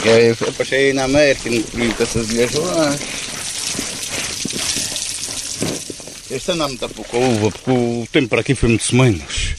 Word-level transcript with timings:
quero, 0.00 0.36
eu 0.40 0.52
passei 0.52 0.92
na 0.92 1.04
América, 1.04 1.50
não 1.50 1.62
queria 1.62 1.94
essas 1.98 2.30
ilhas 2.30 2.52
lá. 2.54 2.96
Este 6.30 6.50
ano 6.50 6.64
há 6.64 6.68
muita 6.68 6.88
pouca 6.88 7.16
uva, 7.16 7.50
porque 7.50 7.70
o 7.70 8.08
tempo 8.10 8.28
por 8.28 8.38
aqui 8.38 8.54
foi 8.54 8.70
muito 8.70 8.96
menos. 8.96 9.54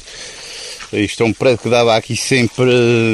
Isto 0.91 1.23
é 1.23 1.25
um 1.25 1.33
prédio 1.33 1.59
que 1.59 1.69
dava 1.69 1.95
aqui 1.95 2.15
sempre 2.15 2.65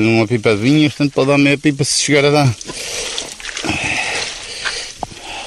uma 0.05 0.27
pipa 0.27 0.55
de 0.55 0.61
vinho, 0.61 0.89
portanto 0.89 1.13
pode 1.13 1.27
dar 1.29 1.37
meia 1.37 1.57
pipa 1.57 1.83
se 1.83 2.03
chegar 2.03 2.25
a 2.25 2.31
dar. 2.31 2.55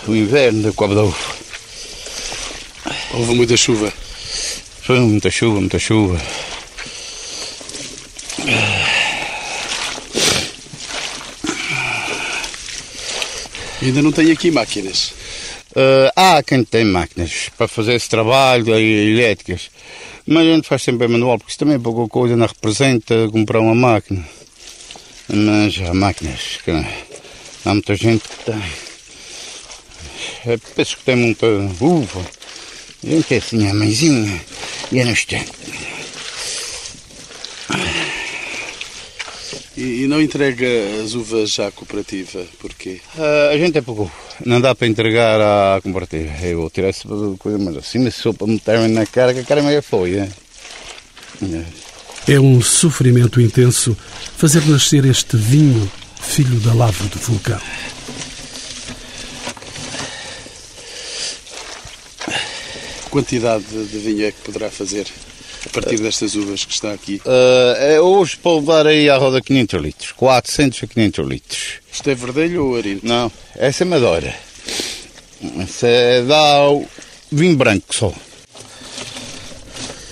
O 0.06 0.14
inverno 0.14 0.62
da 0.62 0.72
Cova 0.72 0.94
da 0.94 1.02
Uva. 1.02 1.16
Houve 3.14 3.34
muita 3.34 3.56
chuva. 3.56 3.92
Foi 4.82 4.98
muita 5.00 5.30
chuva, 5.30 5.60
muita 5.60 5.78
chuva. 5.78 6.20
Ainda 13.82 14.02
não 14.02 14.12
tem 14.12 14.30
aqui 14.30 14.50
máquinas. 14.50 15.12
Uh, 15.72 16.12
há 16.14 16.42
quem 16.42 16.62
tem 16.64 16.84
máquinas 16.84 17.50
para 17.56 17.66
fazer 17.66 17.94
esse 17.94 18.08
trabalho, 18.08 18.74
elétricas. 18.74 19.70
Mas 20.26 20.46
a 20.46 20.54
gente 20.54 20.68
faz 20.68 20.82
sempre 20.82 21.08
manual, 21.08 21.38
porque 21.38 21.50
isso 21.50 21.58
também 21.58 21.76
é 21.76 21.78
pouca 21.78 22.08
coisa, 22.08 22.36
não 22.36 22.46
representa 22.46 23.28
comprar 23.32 23.60
uma 23.60 23.74
máquina. 23.74 24.24
Mas 25.28 25.80
há 25.80 25.92
máquinas, 25.94 26.58
que 26.64 26.70
há 26.70 27.74
muita 27.74 27.96
gente 27.96 28.22
que 28.28 28.44
tem. 28.44 28.62
É, 30.46 30.56
penso 30.76 30.96
que 30.96 31.04
tem 31.04 31.16
muita 31.16 31.46
uva. 31.80 32.24
A 33.04 33.06
gente 33.10 33.34
é 33.34 33.38
assim, 33.38 33.68
a 33.68 33.74
mãezinha, 33.74 34.40
e 34.92 34.98
é 35.00 35.04
no 35.04 35.10
instante. 35.10 35.61
E, 39.82 40.04
e 40.04 40.06
não 40.06 40.22
entrega 40.22 40.64
as 41.02 41.14
uvas 41.14 41.58
à 41.58 41.72
cooperativa, 41.72 42.46
porquê? 42.60 43.00
Uh, 43.16 43.50
a 43.52 43.58
gente 43.58 43.78
é 43.78 43.82
pouco. 43.82 44.08
Não 44.46 44.60
dá 44.60 44.76
para 44.76 44.86
entregar 44.86 45.40
à 45.40 45.80
cooperativa. 45.82 46.30
Eu 46.46 46.60
vou 46.60 46.70
tirar 46.70 46.90
essa 46.90 47.08
coisa, 47.36 47.58
mas 47.58 47.76
assim, 47.76 48.08
se 48.08 48.22
for 48.22 48.32
para 48.32 48.46
meter 48.46 48.88
na 48.88 49.04
cara, 49.04 49.34
que 49.34 49.40
a 49.40 49.44
cara 49.44 49.60
meio 49.60 49.82
foi. 49.82 50.18
É? 50.18 50.28
é 52.28 52.38
um 52.38 52.62
sofrimento 52.62 53.40
intenso 53.40 53.96
fazer 54.36 54.64
nascer 54.66 55.04
este 55.04 55.36
vinho, 55.36 55.90
filho 56.20 56.60
da 56.60 56.72
lava 56.72 57.04
do 57.06 57.18
vulcão. 57.18 57.60
Quantidade 63.10 63.64
de 63.64 63.98
vinho 63.98 64.26
é 64.26 64.30
que 64.30 64.42
poderá 64.42 64.70
fazer? 64.70 65.08
A 65.66 65.68
partir 65.70 65.98
destas 66.00 66.34
uvas 66.34 66.64
que 66.64 66.72
está 66.72 66.92
aqui? 66.92 67.20
Uh, 67.24 67.76
é 67.78 68.00
hoje 68.00 68.36
para 68.36 68.52
levar 68.52 68.86
aí 68.86 69.08
à 69.08 69.16
roda 69.16 69.40
500 69.40 69.80
litros, 69.80 70.12
400 70.12 70.82
a 70.82 70.86
500 70.86 71.28
litros. 71.28 71.60
Isto 71.92 72.10
é 72.10 72.14
verdelho 72.14 72.66
ou 72.66 72.76
arinto? 72.76 73.06
Não, 73.06 73.30
essa 73.56 73.84
é 73.84 73.86
madora. 73.86 74.34
Essa 75.58 75.86
é 75.86 76.22
dá 76.22 76.68
o 76.68 76.86
vinho 77.30 77.56
branco 77.56 77.94
só. 77.94 78.12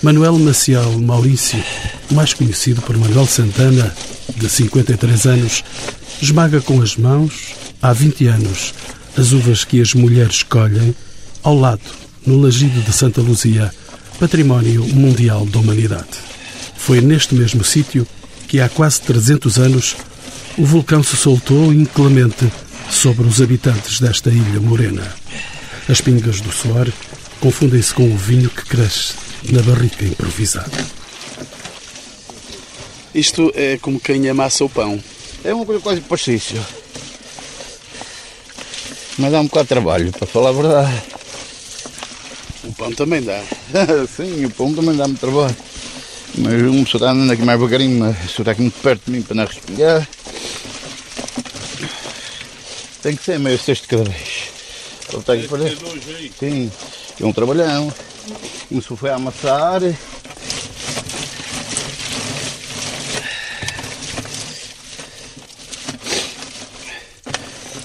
Manuel 0.01 0.39
Maciel 0.39 0.97
Maurício, 0.99 1.63
mais 2.11 2.33
conhecido 2.33 2.81
por 2.81 2.97
Manuel 2.97 3.27
Santana, 3.27 3.95
de 4.35 4.49
53 4.49 5.27
anos, 5.27 5.63
esmaga 6.19 6.59
com 6.59 6.81
as 6.81 6.97
mãos, 6.97 7.53
há 7.81 7.93
20 7.93 8.25
anos, 8.27 8.73
as 9.15 9.31
uvas 9.31 9.63
que 9.63 9.79
as 9.79 9.93
mulheres 9.93 10.41
colhem, 10.41 10.95
ao 11.43 11.55
lado, 11.55 11.81
no 12.25 12.41
lagido 12.41 12.81
de 12.81 12.91
Santa 12.91 13.21
Luzia, 13.21 13.71
Património 14.19 14.85
Mundial 14.87 15.45
da 15.45 15.59
Humanidade. 15.59 16.17
Foi 16.75 17.01
neste 17.01 17.35
mesmo 17.35 17.63
sítio 17.63 18.07
que 18.47 18.59
há 18.59 18.69
quase 18.69 19.01
300 19.01 19.57
anos 19.57 19.95
o 20.57 20.65
vulcão 20.65 21.01
se 21.01 21.15
soltou 21.15 21.73
inclemente 21.73 22.51
sobre 22.89 23.27
os 23.27 23.41
habitantes 23.41 23.99
desta 23.99 24.29
ilha 24.29 24.59
morena. 24.59 25.15
As 25.87 26.01
pingas 26.01 26.41
do 26.41 26.51
suor 26.51 26.91
confundem-se 27.39 27.93
com 27.93 28.11
o 28.11 28.17
vinho 28.17 28.49
que 28.49 28.65
cresce 28.65 29.13
na 29.49 29.61
barrica 29.61 30.05
improvisada. 30.05 30.85
Isto 33.13 33.51
é 33.55 33.77
como 33.77 33.99
quem 33.99 34.29
amassa 34.29 34.63
o 34.63 34.69
pão. 34.69 35.01
É 35.43 35.53
uma 35.53 35.65
coisa 35.65 35.81
quase 35.81 36.01
pastício. 36.01 36.63
Mas 39.17 39.31
dá 39.31 39.41
um 39.41 39.45
bocado 39.45 39.65
de 39.65 39.69
trabalho, 39.69 40.11
para 40.11 40.27
falar 40.27 40.49
a 40.49 40.53
verdade. 40.53 41.10
O 42.63 42.71
pão 42.73 42.91
também 42.93 43.21
dá. 43.21 43.41
Sim, 44.15 44.45
o 44.45 44.49
pão 44.51 44.73
também 44.73 44.95
dá-me 44.95 45.15
trabalho. 45.15 45.55
Mas 46.37 46.61
um 46.63 46.85
só 46.85 46.97
está 46.97 47.11
andando 47.11 47.31
aqui 47.31 47.41
mais 47.43 47.59
devagarinho, 47.59 47.99
mas 47.99 48.31
só 48.31 48.41
está 48.41 48.51
aqui 48.51 48.61
muito 48.61 48.79
perto 48.81 49.05
de 49.05 49.11
mim 49.11 49.21
para 49.21 49.35
não 49.35 49.45
respirar. 49.45 50.07
Tem 53.01 53.15
que 53.15 53.23
ser 53.23 53.39
meio 53.39 53.57
sexto 53.57 53.87
cada 53.87 54.03
vez. 54.03 54.51
Ele 55.09 55.17
está 55.19 55.33
aqui 55.33 55.47
para 55.47 55.59
Sim, 56.39 56.71
é 57.19 57.25
um 57.25 57.33
trabalhão. 57.33 57.91
Começou 58.69 58.95
foi 58.95 59.09
a 59.09 59.15
amassar. 59.15 59.81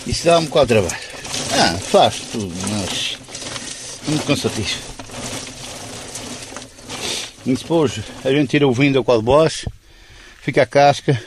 Isso 0.06 0.24
dá 0.24 0.40
bocado 0.40 0.66
de 0.66 0.74
trabalho. 0.74 1.02
Ah, 1.58 1.78
faz 1.78 2.20
tudo, 2.30 2.52
mas 2.62 2.75
muito 4.08 4.24
cansativo. 4.24 4.96
Depois 7.44 8.00
a 8.24 8.30
gente 8.30 8.48
tira 8.48 8.66
o 8.66 8.72
vinho 8.72 8.94
da 8.94 9.02
qual 9.02 9.22
boss, 9.22 9.66
fica 10.42 10.62
a 10.62 10.66
casca, 10.66 11.20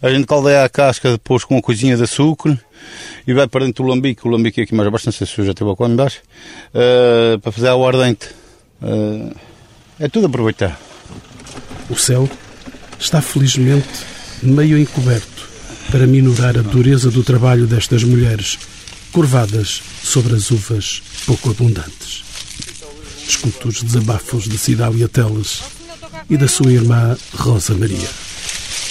a 0.00 0.10
gente 0.10 0.26
caldeia 0.26 0.64
a 0.64 0.68
casca 0.68 1.12
depois 1.12 1.44
com 1.44 1.54
uma 1.54 1.62
coisinha 1.62 1.96
de 1.96 2.02
açúcar 2.02 2.58
e 3.26 3.32
vai 3.32 3.46
para 3.46 3.64
dentro 3.64 3.84
do 3.84 3.90
lambique, 3.90 4.26
o 4.26 4.30
lambique 4.30 4.60
aqui 4.60 4.74
mais 4.74 4.90
se 5.02 5.38
eu 5.38 5.46
já 5.46 5.54
teve 5.54 5.70
a 5.70 5.86
embaixo, 5.86 6.20
uh, 6.74 7.38
para 7.38 7.52
fazer 7.52 7.68
água 7.68 7.88
ardente. 7.88 8.28
Uh, 8.82 9.32
é 10.00 10.08
tudo 10.08 10.26
aproveitar. 10.26 10.80
O 11.88 11.96
céu 11.96 12.28
está 12.98 13.22
felizmente 13.22 13.86
meio 14.42 14.76
encoberto 14.76 15.48
para 15.90 16.06
minorar 16.06 16.58
a 16.58 16.62
dureza 16.62 17.10
do 17.10 17.22
trabalho 17.22 17.66
destas 17.66 18.02
mulheres 18.02 18.58
curvadas 19.12 19.82
sobre 20.02 20.34
as 20.34 20.50
uvas 20.50 21.02
pouco 21.26 21.50
abundantes. 21.50 22.24
Escuto 23.28 23.68
os 23.68 23.82
desabafos 23.82 24.44
de 24.44 24.58
Cidália 24.58 25.08
Teles 25.08 25.60
e 26.28 26.36
da 26.36 26.48
sua 26.48 26.72
irmã 26.72 27.16
Rosa 27.34 27.74
Maria. 27.74 28.08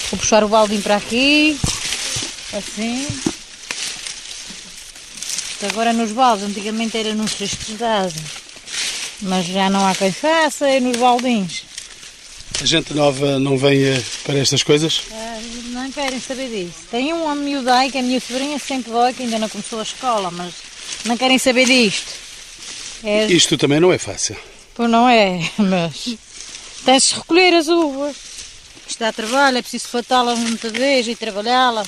Vou 0.09 0.19
puxar 0.19 0.43
o 0.43 0.49
baldinho 0.49 0.81
para 0.81 0.97
aqui, 0.97 1.59
assim. 2.53 3.07
Agora 5.69 5.93
nos 5.93 6.11
baldes, 6.11 6.45
antigamente 6.45 6.97
era 6.97 7.13
nos 7.13 7.31
cestos 7.31 7.67
de 7.67 7.77
mas 9.21 9.45
já 9.45 9.69
não 9.69 9.85
há 9.85 9.93
quem 9.93 10.11
faça, 10.11 10.67
é 10.67 10.79
nos 10.79 10.97
baldinhos. 10.97 11.70
A 12.59 12.65
gente 12.65 12.93
nova 12.93 13.39
não 13.39 13.57
vem 13.57 13.83
eh, 13.83 14.01
para 14.23 14.37
estas 14.39 14.63
coisas? 14.63 15.01
Ah, 15.11 15.39
não 15.67 15.91
querem 15.91 16.19
saber 16.19 16.49
disso. 16.49 16.79
Tem 16.91 17.13
um 17.13 17.33
miudai 17.35 17.89
que 17.89 17.97
a 17.97 18.01
minha 18.03 18.19
sobrinha 18.19 18.59
sempre 18.59 18.91
vai, 18.91 19.13
que 19.13 19.23
ainda 19.23 19.39
não 19.39 19.49
começou 19.49 19.79
a 19.79 19.83
escola, 19.83 20.29
mas 20.29 20.53
não 21.05 21.17
querem 21.17 21.37
saber 21.37 21.65
disto. 21.65 22.13
É... 23.03 23.25
Isto 23.27 23.57
também 23.57 23.79
não 23.79 23.91
é 23.91 23.97
fácil. 23.97 24.37
Pois 24.75 24.89
não 24.89 25.07
é, 25.09 25.49
mas 25.57 26.15
tem-se 26.85 27.15
recolher 27.15 27.53
as 27.55 27.67
uvas. 27.67 28.15
Isto 28.87 28.99
dá 28.99 29.13
trabalho, 29.13 29.57
é 29.57 29.61
preciso 29.61 29.87
fatá-las 29.87 30.37
muita 30.37 30.69
vez 30.69 31.07
e 31.07 31.15
trabalhá-las. 31.15 31.87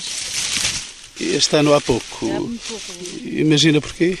Este 1.20 1.56
ano 1.56 1.74
há 1.74 1.80
pouco. 1.80 2.26
Há 2.26 2.40
muito 2.40 2.66
pouco. 2.66 2.92
Imagina 3.24 3.80
porquê? 3.80 4.18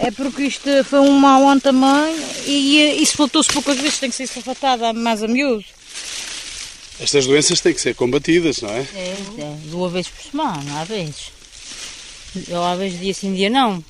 É 0.00 0.10
porque 0.12 0.44
isto 0.44 0.68
foi 0.84 1.00
um 1.00 1.18
mau 1.18 1.48
ano 1.48 1.60
também 1.60 2.16
e, 2.46 3.02
e 3.02 3.06
se 3.06 3.16
faltou-se 3.16 3.52
poucas 3.52 3.76
vezes 3.78 3.98
tem 3.98 4.10
que 4.10 4.16
ser 4.16 4.26
fatada 4.26 4.92
mais 4.92 5.22
a 5.22 5.28
miúdo. 5.28 5.64
Estas 7.00 7.26
doenças 7.26 7.60
têm 7.60 7.74
que 7.74 7.80
ser 7.80 7.94
combatidas, 7.94 8.60
não 8.60 8.70
é? 8.70 8.86
É, 8.94 9.16
é 9.38 9.56
duas 9.66 9.92
vezes 9.92 10.10
por 10.10 10.30
semana, 10.30 10.80
às 10.80 10.88
vezes. 10.88 11.30
Eu 12.48 12.64
às 12.64 12.78
vezes 12.78 13.00
dia 13.00 13.14
sim, 13.14 13.34
dia 13.34 13.50
não. 13.50 13.82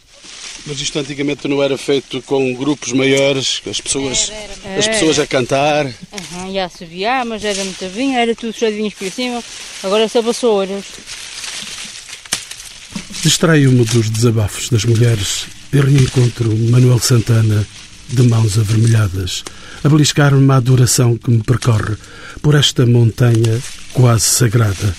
Mas 0.67 0.81
isto 0.81 0.99
antigamente 0.99 1.47
não 1.47 1.63
era 1.63 1.79
feito 1.79 2.21
com 2.23 2.53
grupos 2.55 2.93
maiores, 2.93 3.63
as 3.69 3.81
pessoas, 3.81 4.31
era, 4.31 4.55
era. 4.65 4.79
As 4.81 4.89
pessoas 4.89 5.19
a 5.19 5.27
cantar? 5.27 5.87
Uhum, 5.87 6.51
e 6.51 6.59
a 6.59 6.67
assobiar, 6.67 7.25
mas 7.25 7.45
era 7.45 7.63
muito 7.65 7.89
vinho, 7.89 8.19
era 8.19 8.35
tudo 8.35 8.53
cheio 8.53 8.73
de 8.73 8.77
vinhos 8.79 8.95
por 8.95 9.11
cima. 9.11 9.43
Agora 9.83 10.09
são 10.09 10.23
vassouras. 10.23 10.85
Distraio-me 13.23 13.85
dos 13.85 14.11
desabafos 14.11 14.69
das 14.69 14.85
mulheres 14.85 15.47
e 15.73 15.81
reencontro 15.81 16.55
Manuel 16.71 16.99
Santana 16.99 17.67
de 18.09 18.23
mãos 18.23 18.59
avermelhadas, 18.59 19.45
a 19.85 19.89
beliscar-me 19.89 20.39
uma 20.39 20.57
adoração 20.57 21.17
que 21.17 21.31
me 21.31 21.43
percorre 21.43 21.97
por 22.41 22.55
esta 22.55 22.87
montanha 22.87 23.61
quase 23.93 24.25
sagrada, 24.25 24.95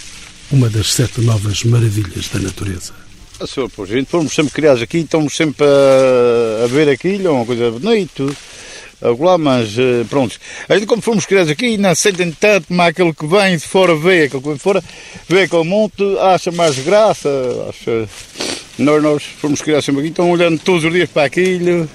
uma 0.52 0.70
das 0.70 0.94
sete 0.94 1.22
novas 1.22 1.64
maravilhas 1.64 2.28
da 2.30 2.40
natureza. 2.40 2.94
A 3.40 3.48
senhor, 3.48 3.70
pois, 3.76 3.90
a 3.90 3.96
gente 3.96 4.10
fomos 4.10 4.34
sempre 4.34 4.54
criados 4.54 4.82
aqui, 4.82 5.00
estamos 5.00 5.36
sempre 5.36 5.66
a, 5.66 6.66
a 6.66 6.68
ver 6.68 6.90
aquilo, 6.90 7.28
é 7.28 7.32
uma 7.32 7.46
coisa 7.46 7.72
bonita. 7.72 8.26
Lá, 9.02 9.38
mas 9.38 9.78
eh, 9.80 10.04
pronto. 10.10 10.38
A 10.68 10.76
gente, 10.76 10.86
como 10.86 11.02
fomos 11.02 11.26
criados 11.26 11.50
aqui, 11.50 11.78
não 11.78 11.96
sentem 11.96 12.34
tanto, 12.34 12.66
mas 12.68 12.90
aquele 12.90 13.14
que 13.14 13.26
vem 13.26 13.56
de 13.56 13.64
fora 13.64 13.96
vê, 13.96 14.24
aquele 14.24 14.42
que 14.42 14.48
vem 14.50 14.58
de 14.58 14.62
fora 14.62 14.84
vê 15.26 15.44
aquele 15.44 15.64
monte, 15.64 16.04
acha 16.20 16.52
mais 16.52 16.78
graça, 16.80 17.30
acha. 17.70 18.10
Nós, 18.80 19.04
nós 19.04 19.24
fomos 19.24 19.62
criados 19.62 19.84
sempre 19.84 20.00
aqui, 20.00 20.10
estão 20.10 20.32
olhando 20.32 20.58
todos 20.58 20.86
os 20.86 20.92
dias 20.94 21.10
para 21.10 21.26
aquilo. 21.26 21.88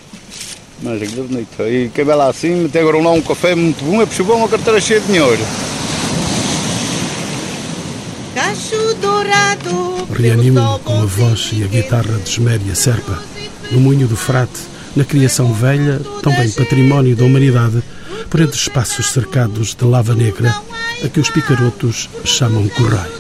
Mas 0.83 1.01
aquilo 1.01 1.25
é 1.25 1.27
bonito. 1.27 1.63
E 1.63 1.91
quem 1.95 2.05
vai 2.05 2.15
lá 2.15 2.29
assim, 2.29 2.67
até 2.67 2.81
agora 2.81 2.99
lá 2.99 3.11
um 3.13 3.23
café 3.23 3.55
muito 3.55 3.83
bom, 3.83 4.03
é 4.03 4.07
possível 4.07 4.37
uma 4.37 4.49
carteira 4.49 4.79
cheia 4.81 5.01
de 5.01 5.07
dinheiro. 5.07 5.41
Cacho 8.35 8.95
dourado. 9.01 10.07
Reanimo 10.13 10.79
com 10.81 11.01
a 11.01 11.07
voz 11.07 11.51
e 11.55 11.65
a 11.65 11.69
guitarra 11.69 12.19
de 12.19 12.29
Esméria 12.29 12.75
Serpa, 12.75 13.19
no 13.71 13.81
Moinho 13.81 14.07
do 14.07 14.17
Frate, 14.17 14.61
na 14.95 15.05
criação 15.05 15.55
velha, 15.55 16.01
também 16.23 16.51
património 16.51 17.17
da 17.17 17.25
humanidade, 17.25 17.83
por 18.29 18.41
entre 18.41 18.59
espaços 18.59 19.11
cercados 19.11 19.75
de 19.75 19.85
lava 19.87 20.15
negra, 20.15 20.55
a 21.03 21.09
que 21.09 21.19
os 21.19 21.31
picarotos 21.31 22.11
chamam 22.25 22.69
corrais. 22.69 23.11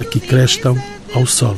Aqui 0.00 0.20
crestam, 0.20 0.80
ao 1.14 1.26
sol, 1.26 1.56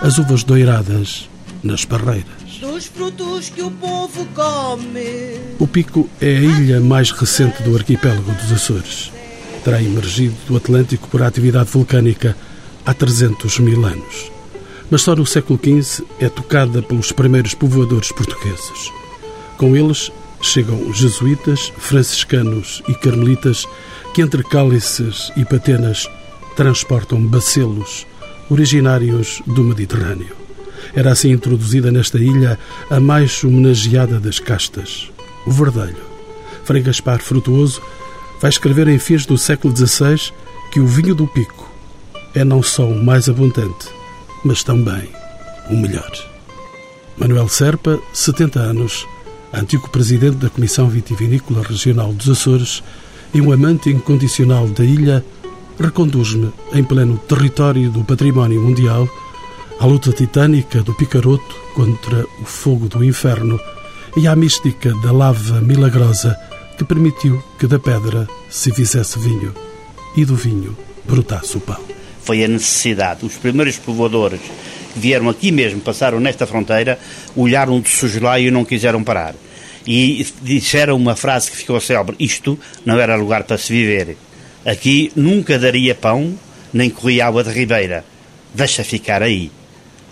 as 0.00 0.18
uvas 0.18 0.44
doiradas 0.44 1.28
nas 1.62 1.84
barreiras. 1.84 2.26
Dos 2.60 2.86
frutos 2.86 3.50
que 3.50 3.62
o 3.62 3.70
povo 3.70 4.26
come. 4.34 5.38
O 5.58 5.66
Pico 5.66 6.08
é 6.20 6.36
a 6.36 6.40
ilha 6.40 6.80
mais 6.80 7.10
recente 7.10 7.62
do 7.62 7.76
arquipélago 7.76 8.30
dos 8.32 8.52
Açores. 8.52 9.12
Terá 9.64 9.82
emergido 9.82 10.36
do 10.46 10.56
Atlântico 10.56 11.08
por 11.08 11.22
atividade 11.22 11.70
vulcânica 11.70 12.36
há 12.86 12.94
300 12.94 13.58
mil 13.58 13.84
anos. 13.84 14.30
Mas 14.90 15.02
só 15.02 15.14
no 15.14 15.26
século 15.26 15.58
XV 15.62 16.04
é 16.20 16.28
tocada 16.28 16.80
pelos 16.80 17.12
primeiros 17.12 17.54
povoadores 17.54 18.12
portugueses. 18.12 18.90
Com 19.56 19.76
eles 19.76 20.10
chegam 20.40 20.92
jesuítas, 20.92 21.72
franciscanos 21.76 22.82
e 22.88 22.94
carmelitas 22.94 23.66
que, 24.14 24.22
entre 24.22 24.44
cálices 24.44 25.32
e 25.36 25.44
patenas, 25.44 26.08
transportam 26.56 27.20
bacelos 27.20 28.06
originários 28.50 29.42
do 29.46 29.62
Mediterrâneo. 29.62 30.36
Era 30.94 31.12
assim 31.12 31.30
introduzida 31.30 31.90
nesta 31.90 32.18
ilha 32.18 32.58
a 32.90 32.98
mais 32.98 33.42
homenageada 33.44 34.18
das 34.18 34.38
castas, 34.38 35.10
o 35.46 35.50
verdelho. 35.50 36.08
Frei 36.64 36.82
Gaspar 36.82 37.20
Frutuoso 37.20 37.80
vai 38.40 38.50
escrever 38.50 38.88
em 38.88 38.98
fins 38.98 39.26
do 39.26 39.36
século 39.36 39.76
XVI 39.76 40.32
que 40.70 40.80
o 40.80 40.86
vinho 40.86 41.14
do 41.14 41.26
Pico 41.26 41.70
é 42.34 42.44
não 42.44 42.62
só 42.62 42.86
o 42.86 43.04
mais 43.04 43.28
abundante, 43.28 43.88
mas 44.44 44.62
também 44.62 45.08
o 45.70 45.76
melhor. 45.76 46.10
Manuel 47.16 47.48
Serpa, 47.48 47.98
70 48.12 48.60
anos, 48.60 49.06
antigo 49.52 49.88
presidente 49.90 50.36
da 50.36 50.50
Comissão 50.50 50.88
Vitivinícola 50.88 51.62
Regional 51.62 52.12
dos 52.12 52.28
Açores 52.28 52.82
e 53.34 53.40
um 53.40 53.50
amante 53.50 53.90
incondicional 53.90 54.68
da 54.68 54.84
ilha, 54.84 55.24
reconduz-me 55.80 56.52
em 56.72 56.82
pleno 56.82 57.18
território 57.18 57.90
do 57.90 58.04
património 58.04 58.60
mundial 58.60 59.08
à 59.78 59.86
luta 59.86 60.12
titânica 60.12 60.82
do 60.82 60.92
picaroto 60.92 61.54
contra 61.74 62.24
o 62.40 62.44
fogo 62.44 62.88
do 62.88 63.04
inferno 63.04 63.60
e 64.16 64.26
à 64.26 64.34
mística 64.34 64.92
da 65.02 65.12
lava 65.12 65.60
milagrosa 65.60 66.36
que 66.76 66.84
permitiu 66.84 67.42
que 67.58 67.66
da 67.66 67.78
pedra 67.78 68.28
se 68.50 68.72
fizesse 68.72 69.18
vinho 69.18 69.54
e 70.16 70.24
do 70.24 70.34
vinho 70.34 70.76
brotasse 71.04 71.56
o 71.56 71.60
pão. 71.60 71.80
Foi 72.22 72.44
a 72.44 72.48
necessidade. 72.48 73.24
Os 73.24 73.34
primeiros 73.34 73.76
povoadores 73.76 74.40
que 74.92 74.98
vieram 74.98 75.28
aqui 75.28 75.52
mesmo, 75.52 75.80
passaram 75.80 76.18
nesta 76.18 76.46
fronteira, 76.46 76.98
olharam 77.36 77.80
de 77.80 77.88
soslaio 77.88 78.48
e 78.48 78.50
não 78.50 78.64
quiseram 78.64 79.02
parar. 79.04 79.34
E 79.86 80.26
disseram 80.42 80.96
uma 80.96 81.16
frase 81.16 81.50
que 81.50 81.56
ficou 81.56 81.80
célebre: 81.80 82.16
Isto 82.18 82.58
não 82.84 82.98
era 82.98 83.16
lugar 83.16 83.44
para 83.44 83.56
se 83.56 83.72
viver. 83.72 84.16
Aqui 84.68 85.10
nunca 85.16 85.58
daria 85.58 85.94
pão, 85.94 86.38
nem 86.74 86.90
corria 86.90 87.26
água 87.26 87.42
de 87.42 87.48
ribeira. 87.48 88.04
Deixa 88.52 88.84
ficar 88.84 89.22
aí. 89.22 89.50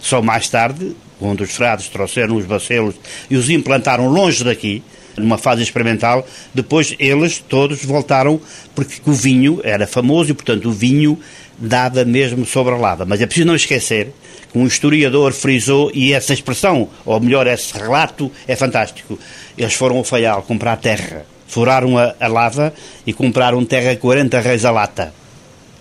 Só 0.01 0.23
mais 0.23 0.49
tarde, 0.49 0.97
quando 1.19 1.43
os 1.43 1.55
frades 1.55 1.89
trouxeram 1.89 2.37
os 2.37 2.47
bacelos 2.47 2.95
e 3.29 3.37
os 3.37 3.51
implantaram 3.51 4.09
longe 4.09 4.43
daqui, 4.43 4.83
numa 5.15 5.37
fase 5.37 5.63
experimental, 5.63 6.27
depois 6.55 6.95
eles 6.99 7.39
todos 7.47 7.85
voltaram, 7.85 8.41
porque 8.75 8.99
o 9.05 9.13
vinho 9.13 9.61
era 9.63 9.87
famoso 9.87 10.31
e, 10.31 10.35
portanto, 10.35 10.71
o 10.71 10.73
vinho 10.73 11.21
dava 11.59 12.03
mesmo 12.07 12.47
sobre 12.47 12.73
a 12.73 12.79
lava. 12.79 13.05
Mas 13.05 13.21
é 13.21 13.27
preciso 13.27 13.47
não 13.47 13.57
esquecer 13.57 14.11
que 14.51 14.57
um 14.59 14.67
historiador 14.67 15.35
frisou, 15.35 15.91
e 15.93 16.15
essa 16.15 16.33
expressão, 16.33 16.89
ou 17.05 17.21
melhor, 17.21 17.47
esse 17.47 17.77
relato, 17.77 18.33
é 18.49 18.57
fantástico. 18.57 19.19
Eles 19.59 19.75
foram 19.75 19.99
ao 19.99 20.05
Faial 20.05 20.43
comprar 20.45 20.77
terra, 20.77 21.27
furaram 21.47 21.97
a, 21.97 22.15
a 22.19 22.27
lava 22.27 22.73
e 23.07 23.13
compraram 23.13 23.65
terra 23.65 23.93
a 23.93 23.97
40 23.97 24.41
reis 24.41 24.65
a 24.65 24.71
lata. 24.71 25.13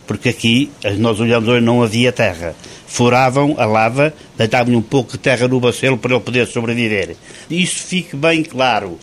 Porque 0.07 0.29
aqui, 0.29 0.71
nós 0.97 1.19
olhamos 1.19 1.49
hoje, 1.49 1.65
não 1.65 1.81
havia 1.81 2.11
terra 2.11 2.55
furavam 2.95 3.55
a 3.57 3.65
lava, 3.65 4.13
deitavam 4.37 4.73
um 4.75 4.81
pouco 4.81 5.13
de 5.13 5.17
terra 5.17 5.49
no 5.49 5.59
bacelo 5.59 5.97
para 5.97 6.13
ele 6.13 6.23
poder 6.23 6.47
sobreviver. 6.47 7.17
Isso 7.49 7.83
fique 7.83 8.15
bem 8.15 8.41
claro, 8.41 8.97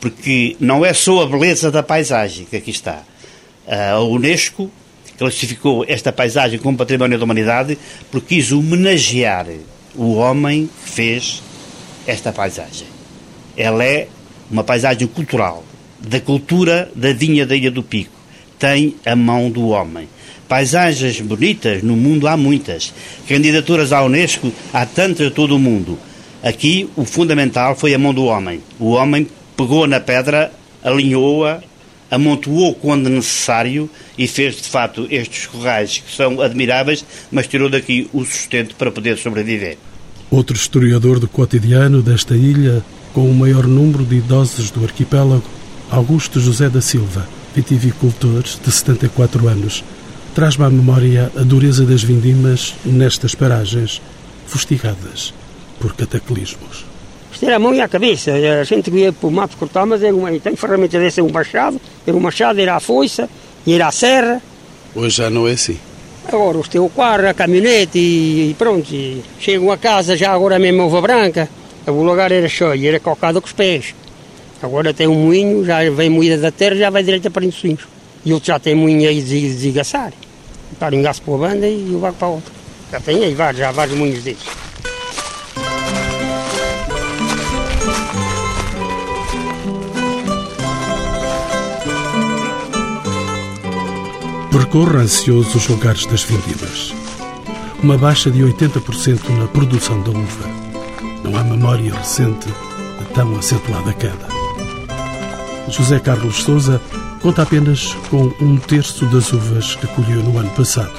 porque 0.00 0.54
não 0.60 0.84
é 0.84 0.92
só 0.92 1.22
a 1.22 1.26
beleza 1.26 1.70
da 1.70 1.82
paisagem 1.82 2.44
que 2.44 2.56
aqui 2.56 2.70
está. 2.70 3.02
A 3.66 4.00
Unesco 4.00 4.70
classificou 5.16 5.84
esta 5.88 6.12
paisagem 6.12 6.58
como 6.58 6.76
património 6.76 7.18
da 7.18 7.24
humanidade 7.24 7.78
porque 8.10 8.36
quis 8.36 8.50
homenagear 8.50 9.46
o 9.94 10.14
homem 10.14 10.68
que 10.84 10.90
fez 10.90 11.42
esta 12.06 12.32
paisagem. 12.32 12.86
Ela 13.56 13.84
é 13.84 14.08
uma 14.50 14.64
paisagem 14.64 15.06
cultural, 15.06 15.64
da 16.06 16.20
cultura 16.20 16.90
da 16.94 17.12
vinha 17.12 17.46
da 17.46 17.56
Ilha 17.56 17.70
do 17.70 17.82
Pico. 17.82 18.12
Tem 18.58 18.96
a 19.04 19.16
mão 19.16 19.50
do 19.50 19.68
homem. 19.68 20.08
Paisagens 20.48 21.20
bonitas, 21.20 21.82
no 21.82 21.96
mundo 21.96 22.28
há 22.28 22.36
muitas. 22.36 22.92
Candidaturas 23.26 23.92
à 23.92 24.04
Unesco 24.04 24.52
há 24.72 24.84
tantas 24.84 25.28
a 25.28 25.30
todo 25.30 25.56
o 25.56 25.58
mundo. 25.58 25.98
Aqui 26.42 26.88
o 26.96 27.04
fundamental 27.04 27.74
foi 27.74 27.94
a 27.94 27.98
mão 27.98 28.12
do 28.12 28.24
homem. 28.24 28.60
O 28.78 28.90
homem 28.90 29.26
pegou 29.56 29.86
na 29.86 30.00
pedra, 30.00 30.52
alinhou-a, 30.82 31.60
amontoou 32.10 32.74
quando 32.74 33.08
necessário 33.08 33.88
e 34.18 34.26
fez 34.26 34.56
de 34.56 34.68
facto 34.68 35.06
estes 35.10 35.46
corrais 35.46 35.98
que 35.98 36.14
são 36.14 36.40
admiráveis, 36.40 37.04
mas 37.30 37.46
tirou 37.46 37.70
daqui 37.70 38.08
o 38.12 38.24
sustento 38.24 38.76
para 38.76 38.90
poder 38.90 39.16
sobreviver. 39.16 39.78
Outro 40.30 40.56
historiador 40.56 41.18
do 41.18 41.28
cotidiano 41.28 42.02
desta 42.02 42.36
ilha, 42.36 42.84
com 43.14 43.30
o 43.30 43.34
maior 43.34 43.66
número 43.66 44.04
de 44.04 44.16
idosos 44.16 44.70
do 44.70 44.84
arquipélago, 44.84 45.44
Augusto 45.92 46.40
José 46.40 46.70
da 46.70 46.80
Silva, 46.80 47.28
vitivicultor 47.54 48.42
de 48.42 48.72
74 48.72 49.46
anos, 49.46 49.84
traz-me 50.34 50.64
à 50.64 50.70
memória 50.70 51.30
a 51.36 51.42
dureza 51.42 51.84
das 51.84 52.02
vindimas 52.02 52.74
nestas 52.82 53.34
paragens 53.34 54.00
fustigadas 54.46 55.34
por 55.78 55.94
cataclismos. 55.94 56.86
Isto 57.30 57.44
era 57.44 57.56
a 57.56 57.58
mão 57.58 57.74
e 57.74 57.82
a 57.82 57.88
cabeça. 57.88 58.32
A 58.32 58.64
gente 58.64 58.90
ia 58.90 59.12
para 59.12 59.28
o 59.28 59.30
mato 59.30 59.54
cortar, 59.58 59.84
mas 59.84 60.02
era 60.02 60.16
uma, 60.16 60.32
tem 60.40 60.56
ferramenta 60.56 60.98
dessa, 60.98 61.22
um 61.22 61.30
machado, 61.30 61.78
era 62.06 62.16
um 62.16 62.20
machado, 62.20 62.58
era 62.58 62.74
a 62.74 62.80
foice, 62.80 63.28
e 63.66 63.74
era 63.74 63.88
a 63.88 63.92
serra. 63.92 64.40
Hoje 64.94 65.18
já 65.18 65.28
não 65.28 65.46
é 65.46 65.52
assim. 65.52 65.76
Agora 66.26 66.56
os 66.56 66.68
teu 66.68 66.88
carro, 66.88 67.28
a 67.28 67.34
caminhonete 67.34 67.98
e, 67.98 68.56
pronto. 68.58 68.90
E 68.90 69.22
chegam 69.38 69.70
a 69.70 69.76
casa 69.76 70.16
já 70.16 70.32
agora 70.32 70.58
mesmo 70.58 70.86
uva 70.86 71.02
branca. 71.02 71.50
O 71.86 72.02
lugar 72.02 72.32
era 72.32 72.48
cheio, 72.48 72.88
era 72.88 72.98
calcado 72.98 73.42
com 73.42 73.46
os 73.46 73.52
pés. 73.52 73.94
Agora 74.62 74.94
tem 74.94 75.08
um 75.08 75.26
moinho, 75.26 75.64
já 75.64 75.78
vem 75.90 76.08
moída 76.08 76.38
da 76.38 76.52
terra, 76.52 76.76
já 76.76 76.88
vai 76.88 77.02
direito 77.02 77.28
para 77.32 77.44
os 77.44 77.62
E 78.24 78.32
outro 78.32 78.46
já 78.46 78.60
tem 78.60 78.76
moinho 78.76 79.08
aí 79.08 79.20
de 79.20 79.56
desgaçar. 79.56 80.12
Para 80.78 80.94
um 80.94 81.02
para 81.02 81.34
a 81.34 81.38
banda 81.38 81.68
e 81.68 81.92
o 81.92 81.98
vago 81.98 82.16
para 82.16 82.28
a 82.28 82.30
outra. 82.30 82.52
Já 82.92 83.00
tem 83.00 83.24
aí 83.24 83.34
vários, 83.34 83.58
já 83.58 83.72
vários 83.72 83.98
moinhos 83.98 84.22
desses. 84.22 84.44
Percorra 94.52 95.00
ansioso 95.00 95.58
os 95.58 95.66
lugares 95.66 96.06
das 96.06 96.22
vindimas. 96.22 96.94
Uma 97.82 97.98
baixa 97.98 98.30
de 98.30 98.42
80% 98.42 99.28
na 99.36 99.48
produção 99.48 100.00
da 100.02 100.10
uva. 100.10 100.48
Não 101.24 101.36
há 101.36 101.42
memória 101.42 101.92
recente 101.92 102.46
de 102.46 103.04
tão 103.12 103.36
acentuada 103.36 103.92
queda. 103.92 104.31
José 105.72 105.98
Carlos 105.98 106.42
Souza 106.42 106.78
conta 107.22 107.42
apenas 107.42 107.94
com 108.10 108.30
um 108.42 108.58
terço 108.58 109.06
das 109.06 109.32
uvas 109.32 109.74
que 109.74 109.86
colheu 109.86 110.22
no 110.22 110.38
ano 110.38 110.50
passado. 110.50 110.92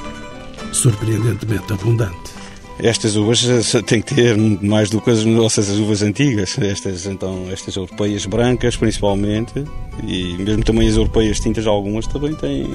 Surpreendentemente 0.72 1.72
abundante. 1.72 2.34
Estas 2.80 3.16
uvas 3.16 3.46
têm 3.86 4.02
que 4.02 4.16
ter 4.16 4.36
mais 4.36 4.90
do 4.90 5.00
que 5.00 5.12
as 5.12 5.24
nossas 5.24 5.70
uvas 5.70 6.02
antigas, 6.02 6.58
estas 6.58 7.06
então 7.06 7.46
estas 7.52 7.76
europeias 7.76 8.26
brancas 8.26 8.76
principalmente 8.76 9.64
e 10.08 10.36
mesmo 10.40 10.64
também 10.64 10.90
as 10.90 10.96
europeias 10.96 11.40
tintas 11.40 11.68
algumas 11.68 12.08
também 12.08 12.34
têm 12.34 12.68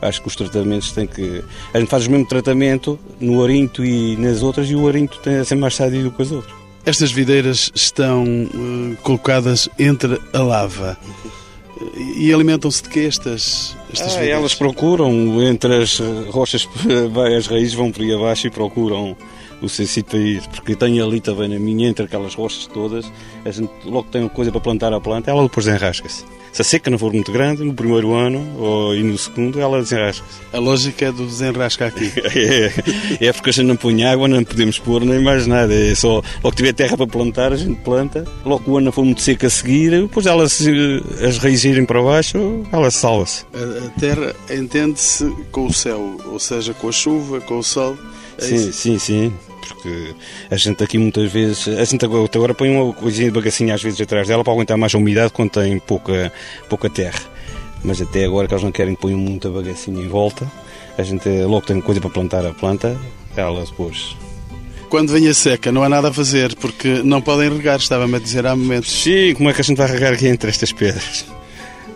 acho 0.00 0.22
que 0.22 0.28
os 0.28 0.36
tratamentos 0.36 0.92
têm 0.92 1.08
que. 1.08 1.42
A 1.74 1.80
gente 1.80 1.88
faz 1.88 2.06
o 2.06 2.10
mesmo 2.10 2.26
tratamento 2.28 2.98
no 3.20 3.42
arinto 3.42 3.84
e 3.84 4.16
nas 4.16 4.42
outras, 4.42 4.70
e 4.70 4.76
o 4.76 4.86
arinto 4.86 5.18
tem 5.18 5.38
a 5.38 5.44
ser 5.44 5.56
mais 5.56 5.74
sádio 5.74 6.04
do 6.04 6.12
que 6.12 6.22
as 6.22 6.30
outras. 6.30 6.65
Estas 6.86 7.10
videiras 7.10 7.72
estão 7.74 8.24
eh, 8.24 8.96
colocadas 9.02 9.68
entre 9.76 10.20
a 10.32 10.38
lava. 10.38 10.96
E 12.16 12.32
alimentam-se 12.32 12.80
de 12.84 12.88
que 12.88 13.00
estas, 13.00 13.76
estas 13.92 14.16
Ah, 14.16 14.24
elas 14.24 14.54
procuram, 14.54 15.42
entre 15.42 15.82
as 15.82 15.98
eh, 15.98 16.30
rochas, 16.30 16.66
vai, 17.10 17.34
as 17.34 17.48
raízes 17.48 17.74
vão 17.74 17.90
por 17.90 18.02
aí 18.02 18.14
abaixo 18.14 18.46
e 18.46 18.50
procuram 18.50 19.16
o 19.60 19.68
seu 19.68 19.84
sítio 19.84 20.10
para 20.10 20.18
ir. 20.20 20.42
Porque 20.46 20.76
tem 20.76 21.00
ali 21.00 21.20
também 21.20 21.48
na 21.48 21.58
minha, 21.58 21.88
entre 21.88 22.04
aquelas 22.04 22.36
rochas 22.36 22.68
todas, 22.68 23.12
a 23.44 23.50
gente 23.50 23.68
logo 23.84 24.06
tem 24.08 24.28
coisa 24.28 24.52
para 24.52 24.60
plantar 24.60 24.92
a 24.92 25.00
planta, 25.00 25.28
ela 25.28 25.42
depois 25.42 25.66
desenrasca-se. 25.66 26.24
Se 26.56 26.62
a 26.62 26.64
seca 26.64 26.90
não 26.90 26.98
for 26.98 27.12
muito 27.12 27.30
grande, 27.30 27.62
no 27.62 27.74
primeiro 27.74 28.14
ano 28.14 28.56
ou, 28.58 28.94
e 28.96 29.02
no 29.02 29.18
segundo, 29.18 29.60
ela 29.60 29.78
desenrasca-se. 29.82 30.38
A 30.54 30.58
lógica 30.58 31.04
é 31.04 31.12
do 31.12 31.26
desenrasca 31.26 31.84
aqui. 31.86 32.10
É, 33.20 33.26
é 33.26 33.32
porque 33.32 33.50
a 33.50 33.52
gente 33.52 33.66
não 33.66 33.76
põe 33.76 34.04
água, 34.04 34.26
não 34.26 34.42
podemos 34.42 34.78
pôr 34.78 35.04
nem 35.04 35.20
mais 35.20 35.46
nada. 35.46 35.74
É 35.74 35.94
só 35.94 36.14
logo 36.42 36.50
que 36.52 36.56
tiver 36.56 36.72
terra 36.72 36.96
para 36.96 37.06
plantar, 37.06 37.52
a 37.52 37.56
gente 37.56 37.78
planta. 37.82 38.24
Logo 38.42 38.64
que 38.64 38.70
o 38.70 38.78
ano 38.78 38.90
for 38.90 39.04
muito 39.04 39.20
seco 39.20 39.44
a 39.44 39.50
seguir, 39.50 39.90
depois 39.90 40.24
elas, 40.24 40.54
se- 40.54 41.02
as 41.22 41.36
raízes 41.36 41.66
irem 41.66 41.84
para 41.84 42.00
baixo, 42.02 42.62
ela 42.72 42.90
salva-se. 42.90 43.44
A 43.54 44.00
terra 44.00 44.34
entende-se 44.50 45.30
com 45.52 45.66
o 45.66 45.72
céu, 45.74 46.16
ou 46.26 46.38
seja, 46.38 46.72
com 46.72 46.88
a 46.88 46.92
chuva, 46.92 47.38
com 47.42 47.58
o 47.58 47.62
sol. 47.62 47.98
É 48.38 48.42
Sim, 48.44 48.54
isso? 48.56 48.72
sim, 48.72 48.98
sim. 48.98 49.32
Porque 49.68 50.14
a 50.50 50.56
gente 50.56 50.82
aqui 50.82 50.98
muitas 50.98 51.30
vezes. 51.30 51.68
A 51.68 51.84
gente 51.84 52.04
agora, 52.04 52.28
agora 52.34 52.54
põe 52.54 52.70
uma 52.70 52.92
coisinha 52.92 53.28
de 53.28 53.34
bagacinha 53.34 53.74
às 53.74 53.82
vezes 53.82 54.00
atrás 54.00 54.28
dela 54.28 54.42
para 54.42 54.52
aguentar 54.52 54.76
mais 54.76 54.94
a 54.94 54.98
umidade 54.98 55.32
quando 55.32 55.50
tem 55.50 55.78
pouca, 55.78 56.32
pouca 56.68 56.88
terra. 56.88 57.20
Mas 57.84 58.00
até 58.00 58.24
agora 58.24 58.48
que 58.48 58.54
eles 58.54 58.64
não 58.64 58.72
querem 58.72 58.94
que 58.94 59.00
ponham 59.00 59.18
muita 59.18 59.48
bagacinha 59.48 60.02
em 60.02 60.08
volta, 60.08 60.50
a 60.98 61.02
gente 61.02 61.28
logo 61.42 61.66
tem 61.66 61.80
coisa 61.80 62.00
para 62.00 62.10
plantar 62.10 62.44
a 62.44 62.52
planta, 62.52 62.98
ela 63.36 63.64
depois. 63.64 64.16
Quando 64.88 65.12
vem 65.12 65.28
a 65.28 65.34
seca, 65.34 65.72
não 65.72 65.82
há 65.82 65.88
nada 65.88 66.08
a 66.08 66.12
fazer, 66.12 66.54
porque 66.56 67.02
não 67.02 67.20
podem 67.20 67.50
regar, 67.50 67.78
estava-me 67.78 68.16
a 68.16 68.18
dizer 68.18 68.46
há 68.46 68.54
momentos. 68.54 68.90
Sim, 69.02 69.34
como 69.34 69.50
é 69.50 69.52
que 69.52 69.60
a 69.60 69.64
gente 69.64 69.76
vai 69.76 69.88
regar 69.88 70.12
aqui 70.12 70.28
entre 70.28 70.48
estas 70.48 70.72
pedras? 70.72 71.26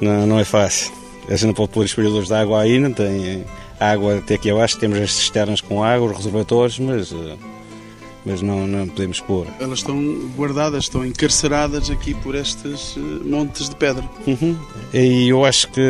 Não, 0.00 0.26
não 0.26 0.38
é 0.40 0.44
fácil. 0.44 0.92
A 1.28 1.32
gente 1.32 1.46
não 1.46 1.54
pode 1.54 1.70
pôr 1.70 1.84
espelhadores 1.84 2.26
de 2.26 2.34
água 2.34 2.62
aí, 2.62 2.78
não 2.78 2.92
tem 2.92 3.44
água 3.78 4.18
até 4.18 4.34
aqui 4.34 4.50
abaixo, 4.50 4.78
temos 4.78 4.98
as 4.98 5.12
cisternas 5.12 5.60
com 5.60 5.82
água, 5.82 6.10
os 6.10 6.16
reservatórios, 6.16 6.78
mas, 6.78 7.12
eh, 7.12 7.36
mas 8.24 8.42
não, 8.42 8.66
não 8.66 8.86
podemos 8.86 9.20
pôr. 9.20 9.46
Elas 9.58 9.78
estão 9.78 9.96
guardadas, 10.36 10.84
estão 10.84 11.04
encarceradas 11.04 11.90
aqui 11.90 12.14
por 12.14 12.34
estes 12.34 12.96
eh, 12.96 13.00
montes 13.24 13.68
de 13.68 13.76
pedra. 13.76 14.04
Uhum. 14.26 14.56
E 14.92 15.28
eu 15.28 15.44
acho 15.44 15.68
que 15.68 15.80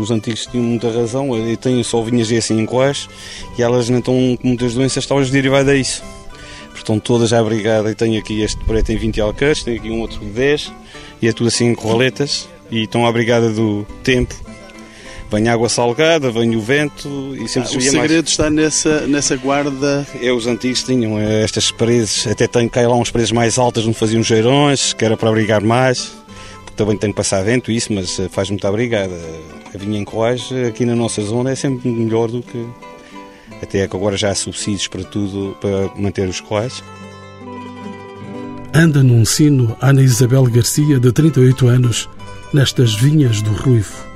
os 0.00 0.10
antigos 0.10 0.46
tinham 0.46 0.64
muita 0.64 0.90
razão. 0.90 1.36
Eu 1.36 1.56
tenho 1.56 1.82
só 1.84 2.02
vinhas 2.02 2.30
assim 2.32 2.58
em 2.58 2.66
coais 2.66 3.08
e 3.56 3.62
elas 3.62 3.88
não 3.88 3.98
estão 3.98 4.14
com 4.40 4.48
muitas 4.48 4.74
doenças, 4.74 5.06
talvez 5.06 5.30
derivadas 5.30 5.68
a 5.68 5.76
isso. 5.76 6.02
Estão 6.74 6.98
todas 6.98 7.30
já 7.30 7.40
abrigadas. 7.40 7.92
E 7.92 7.94
tenho 7.94 8.18
aqui 8.18 8.40
este 8.40 8.62
preto 8.64 8.86
tem 8.86 8.96
20 8.96 9.20
alqueires, 9.20 9.62
tenho 9.62 9.78
aqui 9.78 9.90
um 9.90 10.00
outro 10.00 10.20
de 10.20 10.26
10 10.26 10.72
e 11.20 11.28
é 11.28 11.32
tudo 11.32 11.48
assim 11.48 11.66
em 11.66 11.74
corraletas 11.74 12.48
e 12.70 12.84
estão 12.84 13.06
abrigadas 13.06 13.56
do 13.56 13.86
tempo. 14.02 14.34
Vem 15.30 15.46
água 15.48 15.68
salgada, 15.68 16.30
vem 16.30 16.56
o 16.56 16.60
vento 16.60 17.34
e 17.34 17.46
sempre 17.48 17.68
Ah, 17.68 17.70
o 17.70 17.72
subia 17.74 17.92
mais. 17.92 18.02
segredo 18.02 18.26
está 18.28 18.48
nessa, 18.48 19.06
nessa 19.06 19.36
guarda. 19.36 20.06
É, 20.22 20.32
os 20.32 20.46
antigos 20.46 20.82
tinham 20.82 21.18
eh, 21.18 21.42
estas 21.44 21.70
paredes, 21.70 22.26
até 22.26 22.48
que 22.66 22.74
cair 22.74 22.86
lá 22.86 22.94
umas 22.94 23.10
paredes 23.10 23.30
mais 23.32 23.58
altas 23.58 23.86
onde 23.86 23.94
faziam 23.98 24.22
geirões, 24.22 24.94
que 24.94 25.04
era 25.04 25.18
para 25.18 25.28
abrigar 25.28 25.62
mais, 25.62 26.12
porque 26.64 26.76
também 26.76 26.96
tem 26.96 27.10
que 27.10 27.16
passar 27.16 27.44
vento 27.44 27.70
isso, 27.70 27.92
mas 27.92 28.18
eh, 28.18 28.28
faz 28.30 28.48
muito 28.48 28.66
abrigada. 28.66 29.14
A 29.74 29.76
vinha 29.76 29.98
em 29.98 30.04
eh, 30.50 30.68
aqui 30.68 30.86
na 30.86 30.96
nossa 30.96 31.20
zona, 31.22 31.50
é 31.50 31.54
sempre 31.54 31.90
melhor 31.90 32.30
do 32.30 32.40
que. 32.42 32.66
Até 33.62 33.86
que 33.86 33.96
agora 33.96 34.16
já 34.16 34.30
há 34.30 34.34
subsídios 34.34 34.88
para 34.88 35.04
tudo, 35.04 35.54
para 35.60 35.90
manter 36.00 36.26
os 36.26 36.40
coais. 36.40 36.82
Anda 38.72 39.02
num 39.02 39.24
sino 39.26 39.76
Ana 39.80 40.00
Isabel 40.00 40.44
Garcia, 40.44 40.98
de 40.98 41.12
38 41.12 41.66
anos, 41.66 42.08
nestas 42.52 42.94
vinhas 42.94 43.42
do 43.42 43.50
Ruivo. 43.52 44.08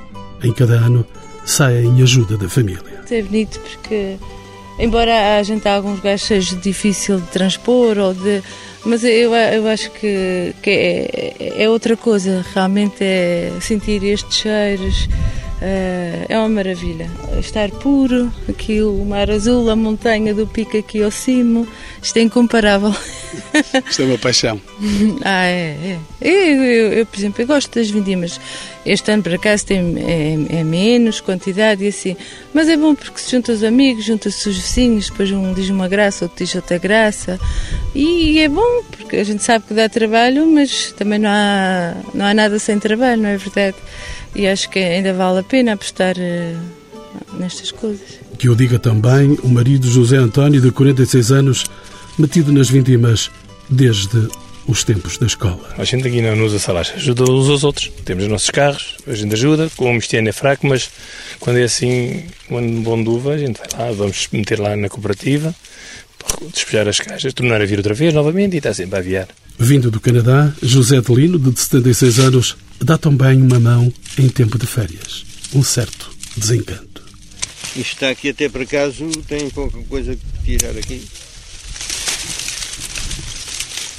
Em 0.43 0.51
cada 0.53 0.73
ano 0.73 1.05
sai 1.45 1.83
em 1.83 2.01
ajuda 2.01 2.37
da 2.37 2.49
família. 2.49 2.81
É 3.09 3.21
bonito 3.21 3.59
porque, 3.59 4.17
embora 4.79 5.37
a 5.37 5.43
gente 5.43 5.67
a 5.67 5.75
alguns 5.75 5.97
lugares 5.97 6.21
seja 6.21 6.55
difícil 6.55 7.19
de 7.19 7.27
transpor, 7.27 7.97
ou 7.97 8.13
de, 8.13 8.41
mas 8.85 9.03
eu, 9.03 9.33
eu 9.33 9.67
acho 9.67 9.91
que, 9.91 10.53
que 10.61 10.69
é, 10.69 11.63
é 11.63 11.69
outra 11.69 11.95
coisa, 11.95 12.43
realmente 12.53 13.03
é 13.03 13.51
sentir 13.61 14.03
estes 14.03 14.37
cheiros, 14.37 15.07
é 16.29 16.37
uma 16.37 16.49
maravilha. 16.49 17.09
Estar 17.39 17.69
puro, 17.71 18.31
aqui 18.49 18.81
o 18.81 19.05
mar 19.05 19.29
azul, 19.31 19.69
a 19.69 19.75
montanha 19.75 20.33
do 20.33 20.45
pico 20.45 20.77
aqui 20.77 21.01
ao 21.01 21.11
cimo, 21.11 21.67
isto 22.01 22.17
é 22.17 22.21
incomparável. 22.21 22.93
Isto 23.89 24.03
é 24.03 24.05
uma 24.05 24.17
paixão. 24.17 24.61
Ah, 25.23 25.45
é, 25.45 25.75
é. 25.83 25.99
Eu, 26.21 26.63
eu, 26.63 26.93
eu, 26.93 27.05
por 27.05 27.17
exemplo, 27.17 27.41
eu 27.41 27.47
gosto 27.47 27.73
das 27.73 27.89
vindimas. 27.89 28.39
Este 28.85 29.11
ano, 29.11 29.23
por 29.23 29.33
acaso, 29.33 29.65
tem, 29.65 29.95
é, 29.97 30.59
é 30.59 30.63
menos 30.63 31.19
quantidade 31.19 31.83
e 31.83 31.87
assim. 31.87 32.15
Mas 32.53 32.67
é 32.69 32.77
bom 32.77 32.93
porque 32.93 33.19
se 33.19 33.31
junta 33.31 33.51
os 33.51 33.63
amigos, 33.63 34.05
junta-se 34.05 34.47
os 34.49 34.57
vizinhos, 34.57 35.09
depois 35.09 35.31
um 35.31 35.53
diz 35.53 35.69
uma 35.69 35.87
graça, 35.87 36.25
outro 36.25 36.43
diz 36.43 36.53
outra 36.53 36.77
graça. 36.77 37.39
E 37.95 38.39
é 38.39 38.49
bom 38.49 38.83
porque 38.91 39.15
a 39.15 39.23
gente 39.23 39.41
sabe 39.43 39.65
que 39.67 39.73
dá 39.73 39.87
trabalho, 39.89 40.45
mas 40.45 40.91
também 40.91 41.19
não 41.19 41.29
há, 41.29 41.95
não 42.13 42.25
há 42.25 42.33
nada 42.33 42.59
sem 42.59 42.77
trabalho, 42.77 43.21
não 43.21 43.29
é 43.29 43.37
verdade? 43.37 43.77
E 44.35 44.47
acho 44.47 44.69
que 44.69 44.79
ainda 44.79 45.13
vale 45.13 45.39
a 45.39 45.43
pena 45.43 45.73
apostar 45.73 46.15
eh, 46.17 46.55
nestas 47.37 47.71
coisas. 47.71 48.19
Que 48.37 48.49
o 48.49 48.55
diga 48.55 48.79
também 48.79 49.37
o 49.43 49.47
marido 49.47 49.87
José 49.87 50.17
António, 50.17 50.59
de 50.59 50.71
46 50.71 51.31
anos, 51.31 51.65
metido 52.17 52.51
nas 52.51 52.69
vindimas 52.69 53.29
desde 53.69 54.27
os 54.67 54.83
tempos 54.83 55.17
da 55.17 55.27
escola. 55.27 55.73
A 55.77 55.83
gente 55.83 56.07
aqui 56.07 56.21
não 56.21 56.45
usa 56.45 56.57
salários, 56.57 56.93
ajuda 56.95 57.23
uns 57.23 57.49
aos 57.49 57.63
outros. 57.63 57.91
Temos 58.05 58.23
os 58.23 58.29
nossos 58.29 58.49
carros, 58.49 58.97
a 59.05 59.13
gente 59.13 59.33
ajuda, 59.33 59.69
como 59.75 59.97
este 59.97 60.17
ano 60.17 60.29
é 60.29 60.31
fraco, 60.31 60.65
mas 60.67 60.89
quando 61.39 61.57
é 61.57 61.63
assim, 61.63 62.23
um 62.49 62.57
ano 62.57 62.81
bom 62.81 63.01
de 63.01 63.09
uva, 63.09 63.33
a 63.33 63.37
gente 63.37 63.59
vai 63.59 63.87
lá, 63.87 63.91
vamos 63.91 64.27
meter 64.31 64.59
lá 64.59 64.75
na 64.75 64.89
cooperativa, 64.89 65.53
despejar 66.53 66.87
as 66.87 66.99
caixas, 66.99 67.33
tornar 67.33 67.61
a 67.61 67.65
vir 67.65 67.77
outra 67.77 67.93
vez 67.93 68.13
novamente 68.13 68.53
e 68.53 68.57
está 68.57 68.73
sempre 68.73 68.95
a 68.95 68.99
aviar. 68.99 69.27
Vindo 69.59 69.91
do 69.91 69.99
Canadá, 69.99 70.51
José 70.61 70.99
Delino, 71.01 71.37
de 71.37 71.59
76 71.59 72.19
anos, 72.19 72.57
dá 72.83 72.97
também 72.97 73.41
uma 73.41 73.59
mão 73.59 73.91
em 74.17 74.29
tempo 74.29 74.57
de 74.57 74.65
férias. 74.67 75.25
Um 75.53 75.63
certo 75.63 76.11
desencanto. 76.37 77.03
Isto 77.75 77.93
está 77.93 78.09
aqui 78.09 78.29
até 78.29 78.47
por 78.49 78.61
acaso, 78.61 79.07
tem 79.27 79.49
pouca 79.49 79.77
coisa 79.83 80.15
que 80.15 80.21
tirar 80.57 80.71
aqui. 80.77 81.01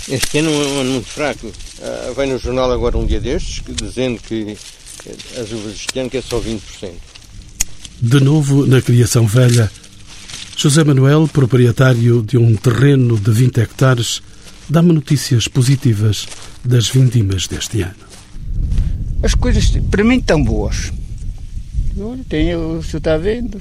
Este 0.08 0.38
ano 0.38 0.50
é 0.50 0.52
um 0.66 0.80
ano 0.80 0.90
muito 0.92 1.08
fraco. 1.08 1.50
Ah, 1.82 2.12
vai 2.14 2.26
no 2.26 2.38
jornal 2.38 2.70
agora 2.70 2.98
um 2.98 3.06
dia 3.06 3.20
destes, 3.20 3.60
que- 3.60 3.72
dizendo 3.72 4.20
que 4.20 4.56
as 5.40 5.50
uvas 5.50 5.74
este 5.74 5.98
ano 5.98 6.10
que 6.10 6.18
é 6.18 6.22
só 6.22 6.38
20%. 6.38 6.92
De 8.00 8.20
novo 8.20 8.66
na 8.66 8.82
criação 8.82 9.26
velha, 9.26 9.70
José 10.56 10.84
Manuel, 10.84 11.28
proprietário 11.32 12.22
de 12.22 12.36
um 12.36 12.54
terreno 12.54 13.18
de 13.18 13.30
20 13.30 13.58
hectares, 13.60 14.22
dá-me 14.68 14.92
notícias 14.92 15.48
positivas 15.48 16.26
das 16.64 16.88
vindimas 16.88 17.46
deste 17.46 17.80
ano. 17.82 17.94
As 19.22 19.34
coisas 19.34 19.70
para 19.90 20.04
mim 20.04 20.18
estão 20.18 20.42
boas. 20.42 20.92
Olha, 21.98 22.24
tem, 22.28 22.54
o 22.54 22.82
senhor 22.82 22.98
está 22.98 23.16
vendo? 23.16 23.60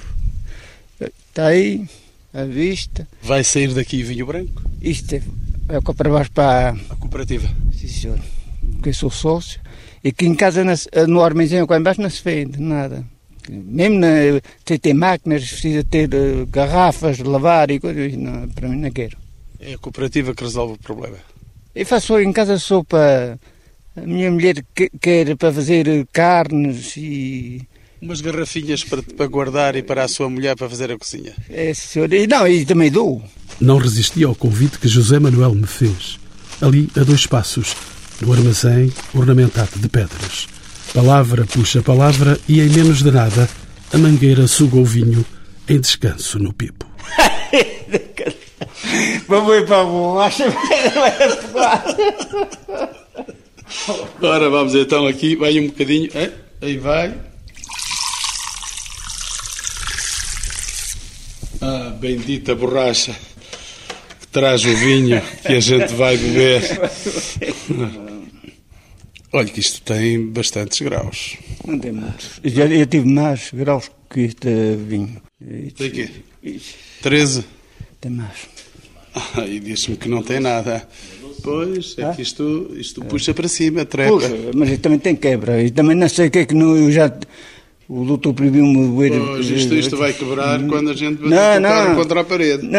Está 1.00 1.48
aí, 1.48 1.86
à 2.34 2.44
vista. 2.44 3.08
Vai 3.22 3.44
sair 3.44 3.74
daqui 3.74 4.04
vinho 4.04 4.26
branco? 4.26 4.62
Isto 4.82 5.16
é, 5.16 5.22
é 5.70 5.82
para 5.82 6.10
baixo 6.10 6.32
para 6.32 6.76
A 6.90 6.96
cooperativa. 6.96 7.48
Sim, 7.78 7.88
senhor. 7.88 8.20
Porque 8.74 8.90
eu 8.90 8.94
sou 8.94 9.10
sócio. 9.12 9.60
E 10.04 10.10
aqui 10.10 10.26
em 10.26 10.36
casa, 10.36 10.64
na- 10.64 10.74
no 11.08 11.24
armazém, 11.24 11.66
cá 11.66 11.78
embaixo, 11.78 12.02
não 12.02 12.10
se 12.10 12.22
vende 12.24 12.60
nada. 12.60 13.06
Mesmo 13.50 14.00
na, 14.00 14.08
tem, 14.66 14.78
tem 14.80 14.94
máquinas, 14.94 15.44
precisa 15.50 15.84
ter 15.84 16.10
eh, 16.14 16.46
garrafas 16.50 17.18
de 17.18 17.24
lavar 17.24 17.70
e 17.72 17.80
coisas. 17.80 18.14
Não, 18.18 18.48
para 18.50 18.68
mim 18.70 18.78
não 18.80 18.92
quero. 18.92 19.18
É 19.60 19.74
a 19.74 19.78
cooperativa 19.78 20.34
que 20.34 20.44
resolve 20.44 20.74
o 20.74 20.78
problema. 20.78 21.18
Eu 21.76 21.86
faço 21.86 22.20
em 22.20 22.32
casa 22.34 22.58
sopa. 22.58 23.40
A 23.96 24.02
minha 24.02 24.32
mulher 24.32 24.56
que- 24.74 24.90
quer 25.00 25.36
para 25.36 25.54
fazer 25.54 26.08
carnes 26.12 26.96
e. 26.98 27.62
Umas 28.02 28.20
garrafinhas 28.22 28.84
para, 28.84 29.02
para 29.02 29.28
guardar 29.28 29.76
e 29.76 29.84
para 29.84 30.04
a 30.04 30.08
sua 30.08 30.30
mulher 30.30 30.56
para 30.58 30.70
fazer 30.70 30.92
a 30.92 30.98
cozinha. 30.98 31.34
É, 31.50 31.74
senhor. 31.74 32.12
E, 32.12 32.28
não, 32.28 32.46
e 32.48 32.66
também 32.66 32.92
dou. 32.92 33.24
Não 33.62 33.78
resisti 33.78 34.24
ao 34.24 34.36
convite 34.36 34.78
que 34.80 34.88
José 34.90 35.20
Manuel 35.20 35.54
me 35.56 35.68
fez. 35.68 36.20
Ali, 36.62 36.90
a 36.98 37.02
dois 37.04 37.26
passos, 37.28 37.76
no 38.20 38.34
armazém 38.34 38.92
ornamentado 39.14 39.72
de 39.78 39.88
pedras. 39.88 40.48
Palavra 40.94 41.46
puxa 41.46 41.82
palavra 41.82 42.38
e, 42.48 42.60
em 42.60 42.70
menos 42.70 43.02
de 43.04 43.12
nada, 43.12 43.48
a 43.94 43.98
mangueira 43.98 44.48
suga 44.48 44.78
o 44.78 44.86
vinho 44.86 45.26
em 45.70 45.80
descanso 45.80 46.40
no 46.40 46.52
pipo. 46.52 46.86
Vamos 49.28 49.56
ir 49.56 49.66
para 49.66 49.84
o 49.86 50.20
acha 50.20 50.46
Ora, 54.22 54.50
vamos 54.50 54.76
então 54.76 55.06
aqui, 55.08 55.36
vai 55.36 55.60
um 55.60 55.68
bocadinho. 55.68 56.10
É? 56.14 56.32
Aí 56.62 56.78
vai. 56.78 57.14
Ah, 61.62 61.96
bendita 62.00 62.56
borracha. 62.56 63.16
Que 64.20 64.28
traz 64.28 64.66
o 64.66 64.76
vinho 64.76 65.22
que 65.46 65.54
a 65.54 65.60
gente 65.60 65.94
vai 65.94 66.18
beber. 66.18 66.62
Olha 69.32 69.50
que 69.50 69.60
isto 69.60 69.82
tem 69.82 70.28
bastantes 70.30 70.80
graus. 70.82 71.38
Não 71.66 71.80
tem 71.80 71.92
muitos. 71.92 72.40
Já, 72.44 72.66
eu 72.66 72.86
tive 72.86 73.08
mais 73.10 73.50
graus 73.52 73.90
que 74.10 74.22
este 74.22 74.76
vinho. 74.76 75.22
Tem 75.76 75.90
quê? 75.90 76.10
13? 77.02 77.44
Tem 78.00 78.12
mais. 78.12 78.48
Ah, 79.16 79.46
e 79.46 79.60
diz-me 79.60 79.98
que 79.98 80.08
não 80.08 80.22
tem 80.22 80.40
nada. 80.40 80.88
Pois, 81.44 81.96
é 81.98 82.12
que 82.14 82.22
isto, 82.22 82.72
isto 82.76 83.04
puxa 83.06 83.34
para 83.34 83.48
cima, 83.48 83.86
trepa. 83.86 84.14
Puxa, 84.14 84.32
mas 84.56 84.78
também 84.80 85.00
tem 85.00 85.16
quebra. 85.16 85.62
E 85.62 85.70
também 85.70 85.96
não 85.96 86.08
sei 86.10 86.28
o 86.28 86.32
que 86.32 86.40
é 86.40 86.46
que 86.46 86.54
não, 86.56 86.76
eu 86.76 86.92
já. 86.92 87.12
O 87.90 88.06
doutor 88.06 88.34
proibiu-me 88.34 88.88
beber. 88.88 89.20
Pois, 89.20 89.50
isto, 89.50 89.76
isto 89.76 89.98
vai 89.98 90.14
quebrar 90.14 90.60
quando 90.68 90.90
a 90.90 90.94
gente 90.94 91.22
Não, 91.22 91.30
bater 91.30 91.62
com 91.62 91.68
o 91.68 91.70
carro 91.70 91.90
não. 91.90 91.96
contra 91.96 92.22
a 92.22 92.24
parede. 92.24 92.70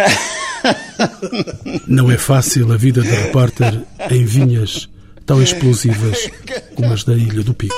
Não 1.87 2.11
é 2.11 2.17
fácil 2.17 2.73
a 2.73 2.77
vida 2.77 3.03
de 3.03 3.11
repórter 3.11 3.83
em 4.11 4.25
vinhas 4.25 4.89
tão 5.27 5.43
explosivas 5.43 6.31
como 6.75 6.93
as 6.93 7.05
da 7.05 7.15
Ilha 7.15 7.43
do 7.43 7.53
Pico. 7.53 7.75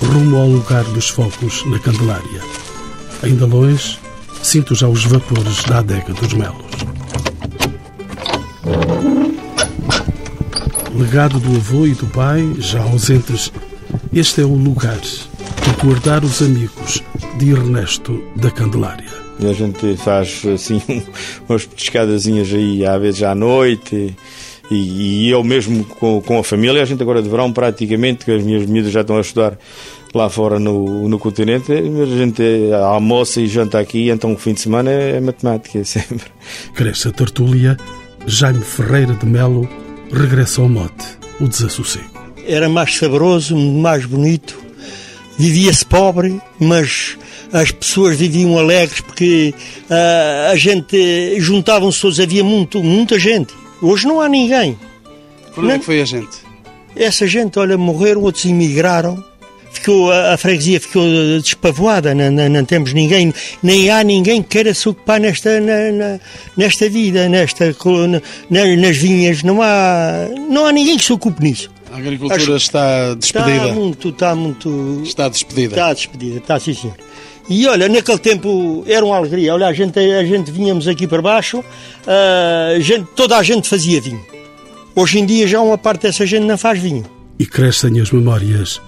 Rumo 0.00 0.36
ao 0.36 0.46
lugar 0.48 0.84
dos 0.84 1.08
focos 1.08 1.64
na 1.66 1.78
Candelária. 1.78 2.51
Ainda 3.22 3.46
longe, 3.46 3.98
sinto 4.42 4.74
já 4.74 4.88
os 4.88 5.04
vapores 5.04 5.62
da 5.64 5.78
adega 5.78 6.12
dos 6.12 6.32
melos. 6.34 6.72
Legado 10.94 11.38
do 11.38 11.56
avô 11.56 11.86
e 11.86 11.94
do 11.94 12.06
pai, 12.08 12.44
já 12.58 12.82
ausentes, 12.82 13.52
este 14.12 14.40
é 14.40 14.44
o 14.44 14.54
lugar 14.54 14.98
de 14.98 15.70
guardar 15.80 16.24
os 16.24 16.42
amigos 16.42 17.02
de 17.38 17.50
Ernesto 17.50 18.22
da 18.36 18.50
Candelária. 18.50 19.10
A 19.40 19.52
gente 19.52 19.96
faz 19.96 20.42
assim 20.44 20.82
umas 21.48 21.64
pescadazinhas 21.64 22.52
aí, 22.52 22.84
às 22.84 23.00
vezes 23.00 23.22
à 23.22 23.34
noite. 23.34 24.16
E, 24.70 25.26
e 25.26 25.30
eu 25.30 25.42
mesmo 25.44 25.84
com, 25.84 26.20
com 26.20 26.38
a 26.38 26.44
família, 26.44 26.82
a 26.82 26.84
gente 26.84 27.02
agora 27.02 27.22
de 27.22 27.28
verão 27.28 27.52
praticamente, 27.52 28.24
que 28.24 28.32
as 28.32 28.42
minhas 28.42 28.66
miúdas 28.66 28.92
já 28.92 29.02
estão 29.02 29.16
a 29.16 29.20
estudar 29.20 29.58
lá 30.14 30.28
fora 30.28 30.58
no, 30.58 31.08
no 31.08 31.18
continente, 31.18 31.72
mas 31.72 32.12
a 32.12 32.16
gente 32.16 32.42
almoça 32.72 33.40
e 33.40 33.46
janta 33.46 33.78
aqui, 33.78 34.10
então 34.10 34.32
o 34.32 34.38
fim 34.38 34.52
de 34.52 34.60
semana 34.60 34.90
é, 34.90 35.16
é 35.16 35.20
matemática 35.20 35.78
é 35.78 35.84
sempre. 35.84 36.26
Cresce 36.74 37.08
a 37.08 37.12
tertúlia, 37.12 37.76
Jaime 38.26 38.62
Ferreira 38.62 39.14
de 39.14 39.26
Melo 39.26 39.68
regressa 40.12 40.60
ao 40.60 40.68
mote, 40.68 41.18
o 41.40 41.48
desassossego. 41.48 42.10
Era 42.46 42.68
mais 42.68 42.96
saboroso, 42.96 43.56
mais 43.56 44.04
bonito. 44.04 44.60
Vivia-se 45.38 45.84
pobre, 45.86 46.40
mas 46.60 47.16
as 47.52 47.70
pessoas 47.70 48.16
viviam 48.16 48.58
alegres 48.58 49.00
porque 49.00 49.54
ah, 49.88 50.50
a 50.52 50.56
gente 50.56 51.40
juntavam-se 51.40 52.00
todos, 52.00 52.20
havia 52.20 52.44
muito, 52.44 52.82
muita 52.82 53.18
gente. 53.18 53.54
Hoje 53.80 54.06
não 54.06 54.20
há 54.20 54.28
ninguém. 54.28 54.78
Por 55.54 55.64
onde 55.64 55.74
é 55.74 55.78
que 55.78 55.84
foi 55.84 56.00
a 56.00 56.04
gente? 56.04 56.38
Essa 56.94 57.26
gente, 57.26 57.58
olha, 57.58 57.76
morreram, 57.78 58.22
outros 58.22 58.44
emigraram. 58.44 59.24
Ficou, 59.72 60.12
a, 60.12 60.34
a 60.34 60.36
freguesia 60.36 60.78
ficou 60.80 61.04
despavoada, 61.40 62.14
não, 62.14 62.30
não, 62.30 62.48
não 62.48 62.64
temos 62.64 62.92
ninguém, 62.92 63.32
nem 63.62 63.90
há 63.90 64.04
ninguém 64.04 64.42
que 64.42 64.48
queira 64.50 64.72
se 64.74 64.88
ocupar 64.88 65.18
nesta, 65.18 65.60
na- 65.60 65.90
na- 65.92 66.20
nesta 66.56 66.88
vida, 66.88 67.28
nesta, 67.28 67.74
na- 68.08 68.20
na- 68.50 68.76
nas 68.76 68.96
vinhas, 68.96 69.42
não 69.42 69.60
há, 69.62 70.28
não 70.48 70.66
há 70.66 70.72
ninguém 70.72 70.96
que 70.98 71.04
se 71.04 71.12
ocupe 71.12 71.42
nisso. 71.42 71.70
A 71.90 71.96
agricultura 71.96 72.56
está 72.56 73.14
despedida. 73.14 73.56
Está 73.56 73.74
muito, 73.74 74.08
está 74.10 74.34
muito. 74.34 75.00
Está 75.04 75.28
despedida. 75.28 75.74
Está 75.74 75.92
despedida, 75.92 76.36
está 76.38 76.58
sim, 76.60 76.74
senhor. 76.74 76.96
E 77.50 77.66
olha, 77.66 77.88
naquele 77.88 78.18
tempo 78.18 78.84
era 78.86 79.04
uma 79.04 79.16
alegria. 79.16 79.52
Olha, 79.52 79.66
a 79.66 79.72
gente, 79.72 79.98
a 79.98 80.24
gente 80.24 80.50
vinhamos 80.50 80.86
aqui 80.88 81.06
para 81.06 81.20
baixo, 81.20 81.62
gente, 82.80 83.06
toda 83.16 83.36
a 83.36 83.42
gente 83.42 83.68
fazia 83.68 84.00
vinho. 84.00 84.24
Hoje 84.94 85.18
em 85.18 85.26
dia 85.26 85.46
já 85.46 85.60
uma 85.60 85.76
parte 85.78 86.02
dessa 86.02 86.24
gente 86.26 86.44
não 86.44 86.56
faz 86.56 86.78
vinho. 86.78 87.04
E 87.38 87.46
crescem 87.46 87.98
as 88.00 88.10
memórias 88.10 88.80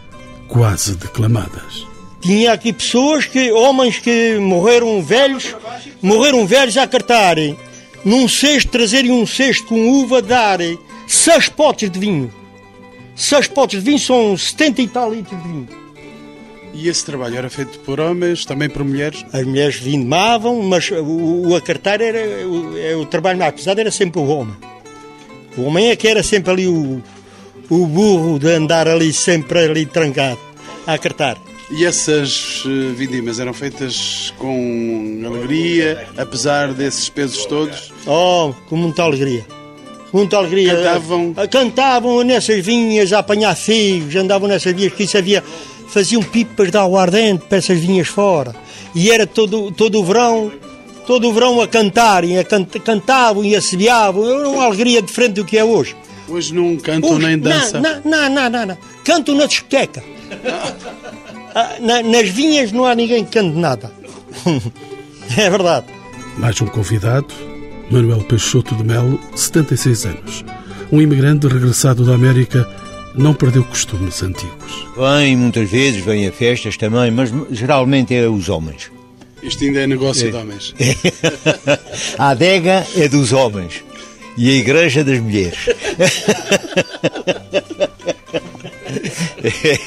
quase 0.48 0.94
declamadas. 0.94 1.86
Tinha 2.20 2.52
aqui 2.52 2.72
pessoas 2.72 3.26
que, 3.26 3.52
homens 3.52 3.98
que 3.98 4.38
morreram 4.38 5.02
velhos, 5.02 5.54
morreram 6.00 6.46
velhos 6.46 6.76
a 6.76 6.86
cartarem, 6.86 7.56
num 8.04 8.26
cesto, 8.26 8.70
trazerem 8.70 9.10
um 9.10 9.26
cesto 9.26 9.66
com 9.66 9.88
uva, 9.88 10.22
darem 10.22 10.78
seis 11.06 11.48
potes 11.48 11.90
de 11.90 11.98
vinho. 11.98 12.32
Seis 13.14 13.46
potes 13.46 13.78
de 13.78 13.84
vinho 13.84 13.98
são 13.98 14.36
70 14.36 14.82
e 14.82 14.88
tal 14.88 15.12
litros 15.12 15.42
de 15.42 15.48
vinho. 15.48 15.68
E 16.72 16.88
esse 16.88 17.04
trabalho 17.04 17.36
era 17.36 17.48
feito 17.48 17.78
por 17.80 18.00
homens, 18.00 18.44
também 18.44 18.68
por 18.68 18.82
mulheres? 18.84 19.24
As 19.32 19.44
mulheres 19.44 19.76
vindomavam, 19.76 20.60
mas 20.62 20.90
o, 20.90 21.48
o 21.48 21.54
acartar 21.54 22.00
era 22.00 22.18
o, 22.48 22.76
é, 22.76 22.96
o 22.96 23.06
trabalho 23.06 23.38
mais 23.38 23.54
pesado 23.54 23.80
era 23.80 23.92
sempre 23.92 24.20
o 24.20 24.26
homem. 24.26 24.56
O 25.56 25.62
homem 25.62 25.90
é 25.90 25.96
que 25.96 26.08
era 26.08 26.22
sempre 26.22 26.50
ali 26.50 26.66
o, 26.66 27.00
o 27.70 27.86
burro 27.86 28.38
de 28.38 28.50
andar 28.52 28.86
ali 28.88 29.12
sempre 29.12 29.60
ali 29.60 29.86
trancado 29.86 30.38
a 30.86 30.94
acartar. 30.94 31.36
E 31.70 31.84
essas 31.84 32.62
eh, 32.66 32.92
vindimas 32.94 33.40
eram 33.40 33.54
feitas 33.54 34.32
com 34.38 35.22
alegria, 35.26 36.06
apesar 36.16 36.72
desses 36.74 37.08
pesos 37.08 37.44
todos? 37.46 37.92
Oh, 38.06 38.52
com 38.68 38.76
muita 38.76 39.02
alegria. 39.02 39.44
Com 40.10 40.18
muita 40.18 40.36
alegria. 40.36 40.74
Cantavam? 40.76 41.34
Ah, 41.36 41.48
Cantavam 41.48 42.22
nessas 42.22 42.64
vinhas 42.64 43.12
a 43.12 43.20
apanhar 43.20 43.56
figos, 43.56 44.14
andavam 44.14 44.46
nessas 44.46 44.72
vinhas, 44.74 44.92
que 44.92 45.04
isso 45.04 45.16
havia. 45.16 45.42
Faziam 45.88 46.22
pipas 46.22 46.70
de 46.70 46.76
aguardente 46.76 47.44
para 47.48 47.58
essas 47.58 47.78
vinhas 47.78 48.08
fora. 48.08 48.54
E 48.94 49.10
era 49.10 49.26
todo, 49.26 49.70
todo 49.72 49.98
o 50.00 50.04
verão, 50.04 50.52
todo 51.06 51.28
o 51.28 51.32
verão 51.32 51.60
a 51.60 51.66
cantarem, 51.66 52.38
a 52.38 52.44
can- 52.44 52.64
cantavam 52.84 53.42
e 53.44 53.56
assobiavam. 53.56 54.28
Era 54.28 54.48
uma 54.48 54.64
alegria 54.64 55.00
diferente 55.00 55.32
do 55.34 55.44
que 55.44 55.56
é 55.56 55.64
hoje. 55.64 55.96
Hoje 56.28 56.54
não 56.54 56.76
cantam 56.76 57.10
Hoje, 57.10 57.26
nem 57.26 57.38
dançam. 57.38 57.80
Não, 57.80 58.00
não, 58.04 58.30
não, 58.30 58.50
não, 58.50 58.66
não. 58.66 58.78
Cantam 59.04 59.34
na 59.36 59.46
discoteca. 59.46 60.02
Ah, 61.54 61.76
na- 61.80 62.02
nas 62.02 62.28
vinhas 62.28 62.72
não 62.72 62.84
há 62.84 62.94
ninguém 62.94 63.24
que 63.24 63.32
cante 63.32 63.56
nada. 63.56 63.92
é 65.36 65.50
verdade. 65.50 65.86
Mais 66.38 66.60
um 66.60 66.66
convidado, 66.66 67.28
Manuel 67.90 68.22
Peixoto 68.24 68.74
de 68.74 68.82
Melo, 68.82 69.20
76 69.36 70.06
anos. 70.06 70.44
Um 70.90 71.00
imigrante 71.00 71.46
regressado 71.46 72.04
da 72.04 72.14
América, 72.14 72.68
não 73.14 73.34
perdeu 73.34 73.62
costumes 73.64 74.22
antigos. 74.22 74.86
Vêm 74.96 75.36
muitas 75.36 75.70
vezes, 75.70 76.04
vêm 76.04 76.26
a 76.26 76.32
festas 76.32 76.76
também, 76.76 77.10
mas 77.10 77.32
geralmente 77.50 78.14
é 78.14 78.28
os 78.28 78.48
homens. 78.48 78.90
Isto 79.42 79.62
ainda 79.64 79.80
é 79.80 79.86
negócio 79.86 80.26
É. 80.26 80.30
de 80.30 80.36
homens. 80.36 80.74
a 82.18 82.30
adega 82.30 82.84
é 82.96 83.08
dos 83.08 83.32
homens 83.32 83.84
e 84.36 84.50
a 84.50 84.52
igreja 84.54 85.04
das 85.04 85.20
mulheres. 85.20 85.68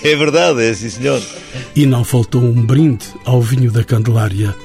é 0.03 0.15
verdade, 0.15 0.63
é 0.63 0.73
sim 0.73 0.89
senhor. 0.89 1.21
E 1.75 1.85
não 1.85 2.03
faltou 2.03 2.41
um 2.41 2.65
brinde 2.65 3.05
ao 3.25 3.41
vinho 3.41 3.71
da 3.71 3.83
Candelária. 3.83 4.55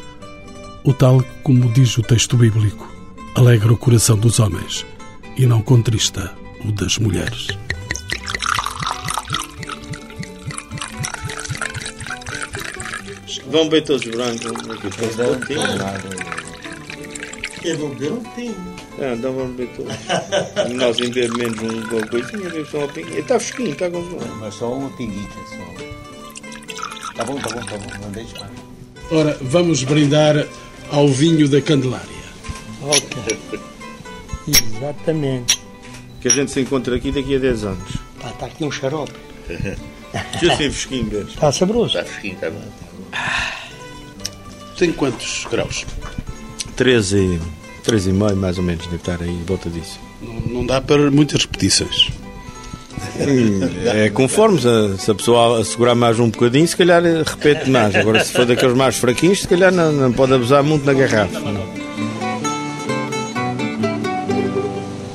O 0.85 0.93
tal, 0.93 1.25
como 1.43 1.73
diz 1.73 1.97
o 1.99 2.03
texto 2.03 2.37
bíblico, 2.37 2.91
alegra 3.35 3.73
o 3.73 3.77
coração 3.77 4.17
dos 4.17 4.39
homens 4.39 4.85
e 5.37 5.47
não 5.47 5.63
contrista 5.63 6.33
o 6.65 6.73
das 6.73 6.99
mulheres. 6.99 7.49
Vão 13.47 13.69
bem 13.69 13.83
todos 13.83 14.07
brancos. 14.09 14.47
Aqui, 14.47 16.32
um 17.71 18.23
pinho. 18.35 18.75
Ah, 18.99 19.17
vamos 19.21 19.57
beber 19.57 19.77
todos. 19.77 20.75
Nós 20.75 20.99
em 20.99 21.11
um 21.11 21.97
uma 21.97 22.07
coisinha, 22.07 22.47
eles 22.47 22.69
só 22.69 22.79
uma 22.79 22.89
pinguinha. 22.89 23.21
Está 23.21 23.39
fresquinho, 23.39 23.73
está 23.73 23.91
com 23.91 24.03
Mas 24.41 24.55
só 24.55 24.73
uma 24.73 24.91
pinguita, 24.91 25.35
só. 25.49 27.15
Tá 27.15 27.25
bom, 27.25 27.37
tá 27.37 27.55
bom, 27.55 27.61
tá 27.61 27.77
bom, 27.77 28.05
não 28.05 28.11
deixe 28.11 28.35
mais. 28.39 28.53
Ora, 29.11 29.39
vamos 29.43 29.85
brindar 29.85 30.47
ao 30.91 31.09
vinho 31.09 31.49
da 31.49 31.61
Candelária. 31.61 32.07
Ok. 32.83 33.39
Exatamente. 34.49 35.61
Que 36.21 36.29
a 36.29 36.31
gente 36.31 36.51
se 36.51 36.61
encontra 36.61 36.97
aqui 36.97 37.13
daqui 37.13 37.37
a 37.37 37.39
10 37.39 37.65
anos. 37.65 37.97
Pá, 38.21 38.31
está 38.31 38.47
aqui 38.47 38.65
um 38.65 38.71
xarope. 38.71 39.13
Já 40.43 40.53
assim 40.53 40.71
fresquinho. 40.71 41.23
Está 41.23 41.53
saboroso. 41.53 41.99
Está 41.99 42.05
fresquinho, 42.05 42.35
está 42.35 42.51
bom. 42.51 42.63
Tem 44.79 44.93
quantos 44.93 45.47
graus? 45.51 45.87
13 46.77 47.17
e, 47.17 47.41
13 47.83 48.11
e 48.11 48.13
meio, 48.13 48.37
mais 48.37 48.59
ou 48.59 48.65
menos, 48.65 48.85
deve 48.87 48.97
estar 48.97 49.23
aí, 49.23 49.31
em 49.31 49.45
volta 49.45 49.69
disso. 49.69 49.99
Não, 50.21 50.55
não 50.55 50.67
dá 50.67 50.81
para 50.81 51.11
muitas 51.11 51.43
repetições. 51.43 52.11
É 53.95 54.11
conforme, 54.11 54.61
se 54.61 55.05
se 55.05 55.11
a 55.11 55.15
pessoa 55.15 55.61
assegurar 55.61 55.95
mais 55.95 56.19
um 56.19 56.31
bocadinho, 56.31 56.67
se 56.67 56.77
calhar 56.77 57.03
repete 57.03 57.69
mais. 57.69 57.95
Agora, 57.95 58.25
se 58.25 58.33
for 58.33 58.47
daqueles 58.47 58.77
mais 58.77 58.97
fraquinhos, 58.97 59.41
se 59.41 59.49
calhar 59.49 59.73
não, 59.73 59.93
não 59.93 60.13
pode 60.13 60.33
abusar 60.33 60.63
muito 60.63 60.85
na 60.85 60.93
garrafa. 60.93 61.41
não. 61.41 61.83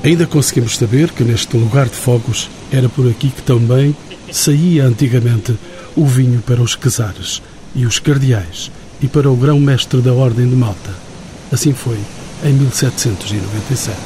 Ainda 0.03 0.25
conseguimos 0.25 0.77
saber 0.77 1.11
que 1.11 1.23
neste 1.23 1.57
lugar 1.57 1.87
de 1.87 1.95
fogos 1.95 2.49
era 2.71 2.87
por 2.87 3.09
aqui 3.09 3.29
que 3.29 3.41
também 3.41 3.95
saía 4.31 4.85
antigamente 4.85 5.57
o 5.95 6.05
vinho 6.05 6.41
para 6.41 6.61
os 6.61 6.75
casares 6.75 7.41
e 7.75 7.85
os 7.85 7.99
cardeais 7.99 8.71
e 9.01 9.07
para 9.07 9.29
o 9.29 9.35
grão-mestre 9.35 9.99
da 10.01 10.13
Ordem 10.13 10.47
de 10.47 10.55
Malta. 10.55 11.06
Assim 11.51 11.73
foi 11.73 11.97
em 12.43 12.53
1797. 12.53 13.97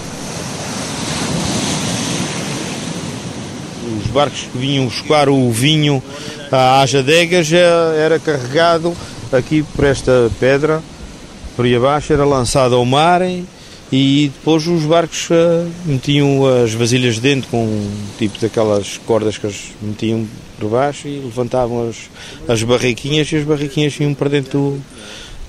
Os 4.00 4.08
barcos 4.12 4.42
que 4.52 4.58
vinham 4.58 4.86
buscar 4.86 5.30
o 5.30 5.52
vinho 5.52 6.02
às 6.52 6.94
adegas 6.94 7.52
era 7.52 8.20
carregado 8.20 8.96
aqui 9.32 9.64
por 9.64 9.86
esta 9.86 10.30
pedra, 10.40 10.82
por 11.56 11.66
aí 11.66 11.76
abaixo, 11.76 12.14
era 12.14 12.26
lançado 12.26 12.76
ao 12.76 12.86
mar 12.86 13.22
e 13.92 14.32
depois 14.34 14.66
os 14.68 14.84
barcos 14.84 15.30
uh, 15.30 15.70
metiam 15.86 16.46
as 16.64 16.74
vasilhas 16.74 17.20
dentro 17.20 17.50
com 17.50 17.66
um 17.66 17.92
tipo 18.18 18.40
daquelas 18.40 18.98
cordas 19.06 19.38
que 19.38 19.48
eles 19.48 19.74
metiam 19.82 20.26
por 20.58 20.70
baixo 20.70 21.10
e 21.10 21.20
levantavam 21.20 21.90
as, 21.90 21.98
as 22.48 22.64
barriquinhas 22.64 23.30
e 23.32 23.36
as 23.36 23.44
barriquinhas 23.44 24.00
iam 24.00 24.14
para 24.14 24.30
dentro 24.30 24.52
do, 24.52 24.82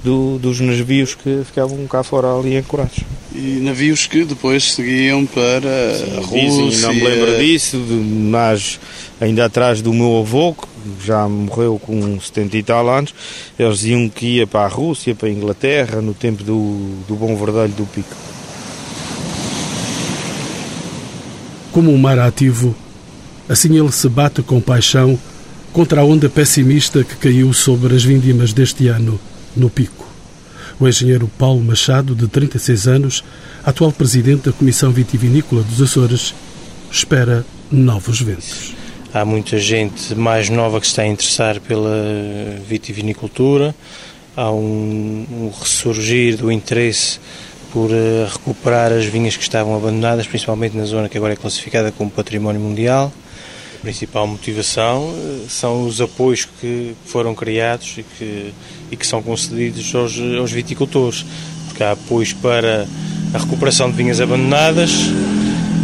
do, 0.02 0.38
dos 0.38 0.60
navios 0.60 1.14
que 1.14 1.42
ficavam 1.44 1.86
cá 1.86 2.02
fora 2.02 2.34
ali 2.34 2.56
ancorados. 2.56 3.00
E 3.34 3.60
navios 3.62 4.06
que 4.06 4.24
depois 4.24 4.72
seguiam 4.72 5.24
para 5.24 5.94
Sim, 5.94 6.16
a 6.16 6.20
Rússia. 6.20 6.70
Dizem, 6.70 6.80
não 6.80 6.94
me 6.94 7.00
lembro 7.02 7.38
disso, 7.38 7.76
mas 7.78 8.80
ainda 9.20 9.44
atrás 9.44 9.80
do 9.80 9.92
meu 9.92 10.18
avô, 10.18 10.54
que 10.54 10.66
já 11.06 11.28
morreu 11.28 11.78
com 11.78 12.20
70 12.20 12.56
e 12.56 12.62
tal 12.62 12.88
anos, 12.90 13.14
eles 13.58 13.78
diziam 13.78 14.08
que 14.08 14.38
ia 14.38 14.46
para 14.46 14.64
a 14.64 14.68
Rússia, 14.68 15.14
para 15.14 15.28
a 15.28 15.32
Inglaterra, 15.32 16.00
no 16.00 16.12
tempo 16.12 16.42
do, 16.42 16.96
do 17.06 17.14
Bom 17.14 17.36
Verdelho 17.36 17.72
do 17.72 17.86
Pico. 17.86 18.16
Como 21.70 21.90
um 21.90 21.96
mar 21.96 22.18
ativo, 22.18 22.74
assim 23.48 23.78
ele 23.78 23.92
se 23.92 24.08
bate 24.08 24.42
com 24.42 24.60
paixão 24.60 25.18
contra 25.72 26.02
a 26.02 26.04
onda 26.04 26.28
pessimista 26.28 27.02
que 27.02 27.16
caiu 27.16 27.50
sobre 27.54 27.94
as 27.94 28.04
vindimas 28.04 28.52
deste 28.52 28.88
ano 28.88 29.18
no 29.56 29.70
Pico. 29.70 30.06
O 30.80 30.88
engenheiro 30.88 31.30
Paulo 31.38 31.62
Machado, 31.62 32.14
de 32.14 32.26
36 32.26 32.88
anos, 32.88 33.24
atual 33.64 33.92
presidente 33.92 34.46
da 34.46 34.52
Comissão 34.52 34.90
Vitivinícola 34.90 35.62
dos 35.62 35.80
Açores, 35.80 36.34
espera 36.90 37.44
novos 37.70 38.20
ventos. 38.20 38.74
Há 39.14 39.24
muita 39.24 39.58
gente 39.58 40.14
mais 40.14 40.48
nova 40.48 40.80
que 40.80 40.86
está 40.86 41.02
a 41.02 41.06
interessar 41.06 41.60
pela 41.60 41.94
vitivinicultura, 42.66 43.74
há 44.36 44.50
um, 44.50 45.26
um 45.30 45.50
ressurgir 45.58 46.36
do 46.36 46.50
interesse 46.50 47.20
por 47.72 47.90
uh, 47.90 48.26
recuperar 48.30 48.92
as 48.92 49.04
vinhas 49.04 49.36
que 49.36 49.42
estavam 49.42 49.76
abandonadas, 49.76 50.26
principalmente 50.26 50.76
na 50.76 50.84
zona 50.84 51.08
que 51.08 51.16
agora 51.16 51.32
é 51.32 51.36
classificada 51.36 51.92
como 51.92 52.10
Património 52.10 52.60
Mundial. 52.60 53.12
A 53.83 53.85
principal 53.85 54.29
motivação 54.29 55.09
uh, 55.09 55.47
são 55.49 55.85
os 55.85 56.01
apoios 56.01 56.45
que 56.45 56.95
foram 57.05 57.35
criados 57.35 57.97
e 57.99 58.05
que, 58.05 58.55
e 58.92 58.97
que 58.97 59.05
são 59.05 59.21
concedidos 59.21 59.92
aos, 59.92 60.16
aos 60.38 60.53
viticultores, 60.53 61.27
porque 61.66 61.83
há 61.83 61.90
apoios 61.90 62.33
para 62.33 62.87
a 63.35 63.38
recuperação 63.38 63.90
de 63.90 63.97
vinhas 63.97 64.21
abandonadas 64.21 64.92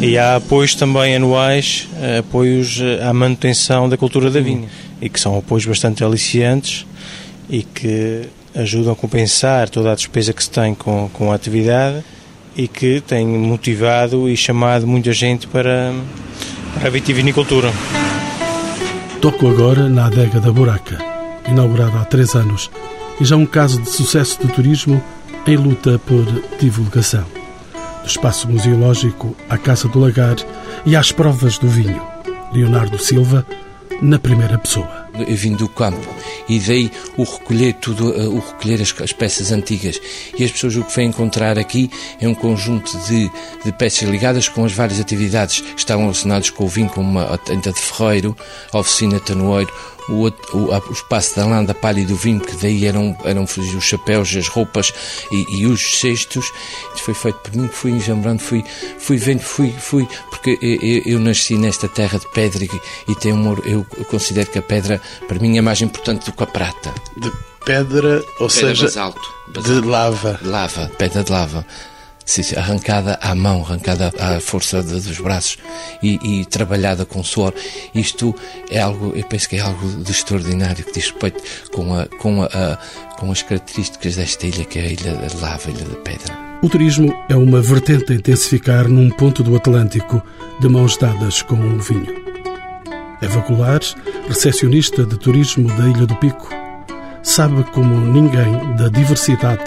e 0.00 0.16
há 0.16 0.36
apoios 0.36 0.76
também 0.76 1.16
anuais, 1.16 1.88
uh, 1.94 2.20
apoios 2.20 2.80
à 3.04 3.12
manutenção 3.12 3.88
da 3.88 3.96
cultura 3.96 4.30
da 4.30 4.40
vinha, 4.40 4.68
e 5.02 5.08
que 5.08 5.18
são 5.18 5.36
apoios 5.36 5.66
bastante 5.66 6.04
aliciantes 6.04 6.86
e 7.50 7.64
que 7.64 8.28
ajudam 8.54 8.92
a 8.92 8.96
compensar 8.96 9.68
toda 9.68 9.90
a 9.90 9.96
despesa 9.96 10.32
que 10.32 10.44
se 10.44 10.50
tem 10.50 10.72
com, 10.72 11.10
com 11.12 11.32
a 11.32 11.34
atividade 11.34 12.04
e 12.56 12.68
que 12.68 13.00
tem 13.00 13.26
motivado 13.26 14.28
e 14.28 14.36
chamado 14.36 14.86
muita 14.86 15.12
gente 15.12 15.48
para, 15.48 15.92
para 16.78 16.88
a 16.88 16.90
vitivinicultura. 16.90 17.72
Toco 19.20 19.48
agora 19.48 19.88
na 19.88 20.06
adega 20.06 20.38
da 20.38 20.52
Buraca, 20.52 20.98
inaugurada 21.48 22.00
há 22.00 22.04
três 22.04 22.34
anos, 22.34 22.70
e 23.20 23.24
já 23.24 23.36
um 23.36 23.46
caso 23.46 23.80
de 23.82 23.90
sucesso 23.90 24.38
de 24.40 24.52
turismo 24.52 25.02
em 25.46 25.56
luta 25.56 25.98
por 25.98 26.24
divulgação. 26.60 27.24
Do 28.02 28.06
espaço 28.06 28.48
museológico 28.48 29.36
à 29.48 29.58
Casa 29.58 29.88
do 29.88 29.98
Lagar 29.98 30.36
e 30.86 30.94
às 30.94 31.10
provas 31.10 31.58
do 31.58 31.68
vinho. 31.68 32.00
Leonardo 32.52 32.98
Silva, 32.98 33.44
na 34.00 34.18
primeira 34.18 34.56
pessoa. 34.56 35.07
Vim 35.24 35.54
do 35.54 35.68
campo 35.68 36.06
e 36.48 36.58
daí 36.58 36.90
o 37.16 37.24
recolher 37.24 37.74
tudo, 37.74 38.14
eh, 38.14 38.26
o 38.26 38.38
recolher 38.38 38.80
as, 38.80 38.94
as, 39.00 39.12
peças 39.12 39.52
antigas. 39.52 40.00
E 40.36 40.44
as 40.44 40.50
pessoas 40.50 40.76
o 40.76 40.84
que 40.84 40.94
vêm 40.94 41.08
encontrar 41.08 41.58
aqui 41.58 41.90
é 42.20 42.28
um 42.28 42.34
conjunto 42.34 42.96
de, 43.06 43.30
de 43.64 43.72
peças 43.72 44.08
ligadas 44.08 44.48
com 44.48 44.64
as 44.64 44.72
várias 44.72 45.00
atividades 45.00 45.60
que 45.60 45.78
estavam 45.78 46.04
relacionadas 46.04 46.50
com 46.50 46.64
o 46.64 46.68
vinho, 46.68 46.88
como 46.88 47.18
a 47.18 47.36
tenda 47.36 47.72
de 47.72 47.80
ferreiro, 47.80 48.36
a 48.72 48.78
oficina 48.78 49.20
tanoeiro, 49.20 49.72
o, 50.08 50.26
o, 50.26 50.88
o 50.88 50.92
espaço 50.92 51.36
da 51.36 51.46
lã, 51.46 51.64
da 51.64 51.74
palha 51.74 52.00
e 52.00 52.06
do 52.06 52.16
vinho, 52.16 52.40
que 52.40 52.56
daí 52.56 52.86
eram, 52.86 53.16
eram 53.24 53.44
os 53.44 53.84
chapéus, 53.84 54.34
as 54.36 54.48
roupas 54.48 54.92
e, 55.30 55.60
e 55.60 55.66
os 55.66 55.98
cestos. 55.98 56.52
Isso 56.94 57.04
foi 57.04 57.14
feito 57.14 57.38
por 57.38 57.54
mim, 57.54 57.68
fui 57.68 57.92
enjambrando, 57.92 58.42
fui, 58.42 58.64
fui 58.98 59.16
vendo, 59.16 59.40
fui, 59.40 59.72
fui, 59.72 60.08
porque 60.30 60.58
eu, 60.60 61.14
eu 61.14 61.20
nasci 61.20 61.56
nesta 61.56 61.88
terra 61.88 62.18
de 62.18 62.28
pedra 62.28 62.64
e, 62.64 62.70
e 63.10 63.14
tenho 63.14 63.36
um, 63.36 63.56
eu 63.66 63.86
considero 64.10 64.50
que 64.50 64.58
a 64.58 64.62
pedra, 64.62 65.00
para 65.26 65.38
mim, 65.38 65.58
é 65.58 65.60
mais 65.60 65.80
importante 65.80 66.26
do 66.26 66.32
que 66.32 66.42
a 66.42 66.46
prata. 66.46 66.94
De 67.16 67.30
pedra, 67.64 68.24
ou 68.40 68.48
pedra 68.48 68.50
seja, 68.50 68.84
basalto, 68.84 69.20
basalto. 69.48 69.80
de 69.80 69.86
lava. 69.86 70.40
Lava, 70.42 70.90
pedra 70.98 71.22
de 71.22 71.30
lava 71.30 71.66
arrancada 72.56 73.18
à 73.22 73.34
mão, 73.34 73.62
arrancada 73.62 74.12
à 74.18 74.40
força 74.40 74.82
de, 74.82 75.00
dos 75.00 75.18
braços 75.18 75.56
e, 76.02 76.18
e, 76.22 76.44
trabalhada 76.44 77.06
com 77.06 77.24
suor. 77.24 77.54
Isto 77.94 78.34
é 78.70 78.80
algo, 78.80 79.12
eu 79.16 79.24
penso 79.24 79.48
que 79.48 79.56
é 79.56 79.60
algo 79.60 80.02
de 80.02 80.10
extraordinário 80.10 80.84
que 80.84 80.92
diz 80.92 81.10
respeito 81.10 81.42
com, 81.72 81.94
a, 81.94 82.06
com, 82.06 82.42
a, 82.42 82.46
a, 82.46 83.16
com 83.16 83.30
as 83.30 83.42
características 83.42 84.16
desta 84.16 84.46
ilha, 84.46 84.64
que 84.64 84.78
é 84.78 84.82
a 84.82 84.86
ilha 84.86 85.16
de 85.16 85.36
lava, 85.38 85.68
a 85.68 85.70
ilha 85.70 85.84
de 85.84 85.96
pedra. 85.96 86.38
O 86.62 86.68
turismo 86.68 87.14
é 87.28 87.36
uma 87.36 87.62
vertente 87.62 88.12
a 88.12 88.16
intensificar 88.16 88.88
num 88.88 89.10
ponto 89.10 89.42
do 89.42 89.56
Atlântico, 89.56 90.22
de 90.60 90.68
mãos 90.68 90.96
dadas 90.96 91.40
com 91.42 91.54
o 91.54 91.78
vinho. 91.78 92.28
Eva 93.22 93.40
Goulart, 93.40 93.94
recepcionista 94.28 95.04
de 95.04 95.18
turismo 95.18 95.68
da 95.76 95.88
Ilha 95.88 96.06
do 96.06 96.14
Pico, 96.16 96.48
sabe 97.22 97.64
como 97.72 98.00
ninguém 98.00 98.76
da 98.76 98.88
diversidade 98.88 99.64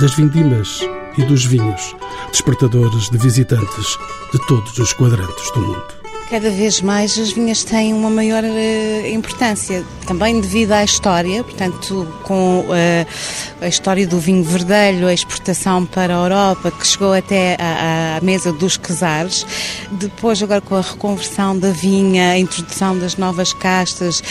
das 0.00 0.14
vindimas 0.14 0.80
e 1.18 1.24
dos 1.24 1.44
vinhos, 1.44 1.94
despertadores 2.30 3.10
de 3.10 3.18
visitantes 3.18 3.98
de 4.32 4.38
todos 4.46 4.78
os 4.78 4.92
quadrantes 4.92 5.50
do 5.52 5.60
mundo. 5.60 6.07
Cada 6.30 6.50
vez 6.50 6.82
mais 6.82 7.18
as 7.18 7.32
vinhas 7.32 7.64
têm 7.64 7.94
uma 7.94 8.10
maior 8.10 8.44
uh, 8.44 9.06
importância, 9.06 9.82
também 10.06 10.38
devido 10.38 10.72
à 10.72 10.84
história, 10.84 11.42
portanto, 11.42 12.06
com 12.22 12.60
uh, 12.60 13.06
a 13.62 13.66
história 13.66 14.06
do 14.06 14.18
vinho 14.18 14.44
verdelho, 14.44 15.06
a 15.06 15.14
exportação 15.14 15.86
para 15.86 16.14
a 16.14 16.24
Europa, 16.24 16.70
que 16.70 16.86
chegou 16.86 17.14
até 17.14 17.56
à, 17.58 18.20
mesa 18.22 18.52
dos 18.52 18.76
quesares. 18.76 19.46
Depois, 19.92 20.42
agora 20.42 20.60
com 20.60 20.74
a 20.74 20.82
reconversão 20.82 21.58
da 21.58 21.70
vinha, 21.70 22.32
a 22.32 22.38
introdução 22.38 22.98
das 22.98 23.16
novas 23.16 23.54
castas, 23.54 24.22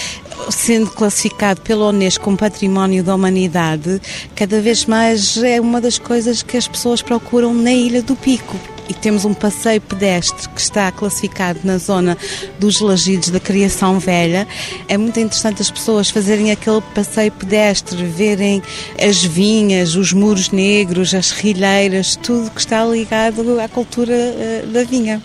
sendo 0.51 0.91
classificado 0.91 1.61
pela 1.61 1.87
Unesco 1.87 2.25
como 2.25 2.37
Património 2.37 3.03
da 3.03 3.15
Humanidade, 3.15 3.99
cada 4.35 4.61
vez 4.61 4.85
mais 4.85 5.35
é 5.41 5.59
uma 5.59 5.81
das 5.81 5.97
coisas 5.97 6.43
que 6.43 6.57
as 6.57 6.67
pessoas 6.67 7.01
procuram 7.01 7.55
na 7.55 7.71
Ilha 7.71 8.03
do 8.03 8.15
Pico. 8.15 8.76
E 8.89 8.93
temos 8.93 9.25
um 9.25 9.33
passeio 9.33 9.81
pedestre 9.81 10.47
que 10.49 10.61
está 10.61 10.91
classificado 10.91 11.59
na 11.63 11.77
zona 11.77 12.17
dos 12.59 12.79
lagidos 12.79 13.29
da 13.29 13.39
Criação 13.39 13.99
Velha. 13.99 14.47
É 14.87 14.97
muito 14.97 15.19
interessante 15.19 15.61
as 15.61 15.69
pessoas 15.69 16.09
fazerem 16.09 16.51
aquele 16.51 16.81
passeio 16.95 17.31
pedestre, 17.31 18.03
verem 18.05 18.63
as 19.01 19.23
vinhas, 19.23 19.95
os 19.95 20.13
muros 20.13 20.51
negros, 20.51 21.13
as 21.13 21.31
rilheiras, 21.31 22.15
tudo 22.15 22.51
que 22.51 22.59
está 22.59 22.85
ligado 22.85 23.59
à 23.59 23.67
cultura 23.67 24.13
eh, 24.13 24.65
da 24.71 24.83
vinha. 24.83 25.21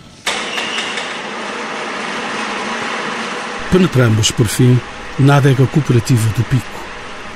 Penetramos, 3.70 4.30
por 4.30 4.46
fim, 4.46 4.78
na 5.18 5.36
adega 5.36 5.66
cooperativa 5.66 6.28
do 6.36 6.44
Pico, 6.44 6.80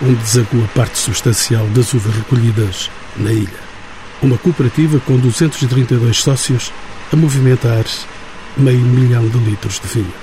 onde 0.02 0.16
desagua 0.16 0.68
parte 0.74 0.98
substancial 0.98 1.66
das 1.68 1.94
uvas 1.94 2.14
recolhidas 2.14 2.90
na 3.16 3.32
ilha. 3.32 3.65
Uma 4.22 4.38
cooperativa 4.38 4.98
com 5.00 5.18
232 5.18 6.16
sócios 6.22 6.72
a 7.12 7.16
movimentar 7.16 7.84
meio 8.56 8.80
milhão 8.80 9.28
de 9.28 9.38
litros 9.38 9.78
de 9.80 9.88
vinho. 9.88 10.14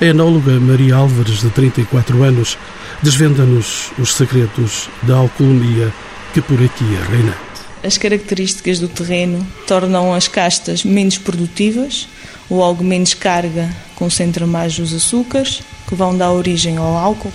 A 0.00 0.04
enóloga 0.04 0.58
Maria 0.58 0.96
Álvares, 0.96 1.40
de 1.40 1.50
34 1.50 2.22
anos, 2.22 2.58
desvenda-nos 3.02 3.90
os 3.98 4.14
segredos 4.14 4.88
da 5.02 5.16
alcoolemia 5.16 5.92
que 6.32 6.40
por 6.40 6.62
aqui 6.62 6.84
é 6.84 7.10
reinante. 7.10 7.38
As 7.82 7.98
características 7.98 8.80
do 8.80 8.88
terreno 8.88 9.46
tornam 9.66 10.14
as 10.14 10.26
castas 10.26 10.84
menos 10.84 11.18
produtivas, 11.18 12.08
logo 12.50 12.82
menos 12.82 13.14
carga 13.14 13.70
concentra 13.94 14.46
mais 14.46 14.78
os 14.78 14.92
açúcares, 14.92 15.62
que 15.86 15.94
vão 15.94 16.16
dar 16.16 16.32
origem 16.32 16.76
ao 16.76 16.96
álcool. 16.96 17.32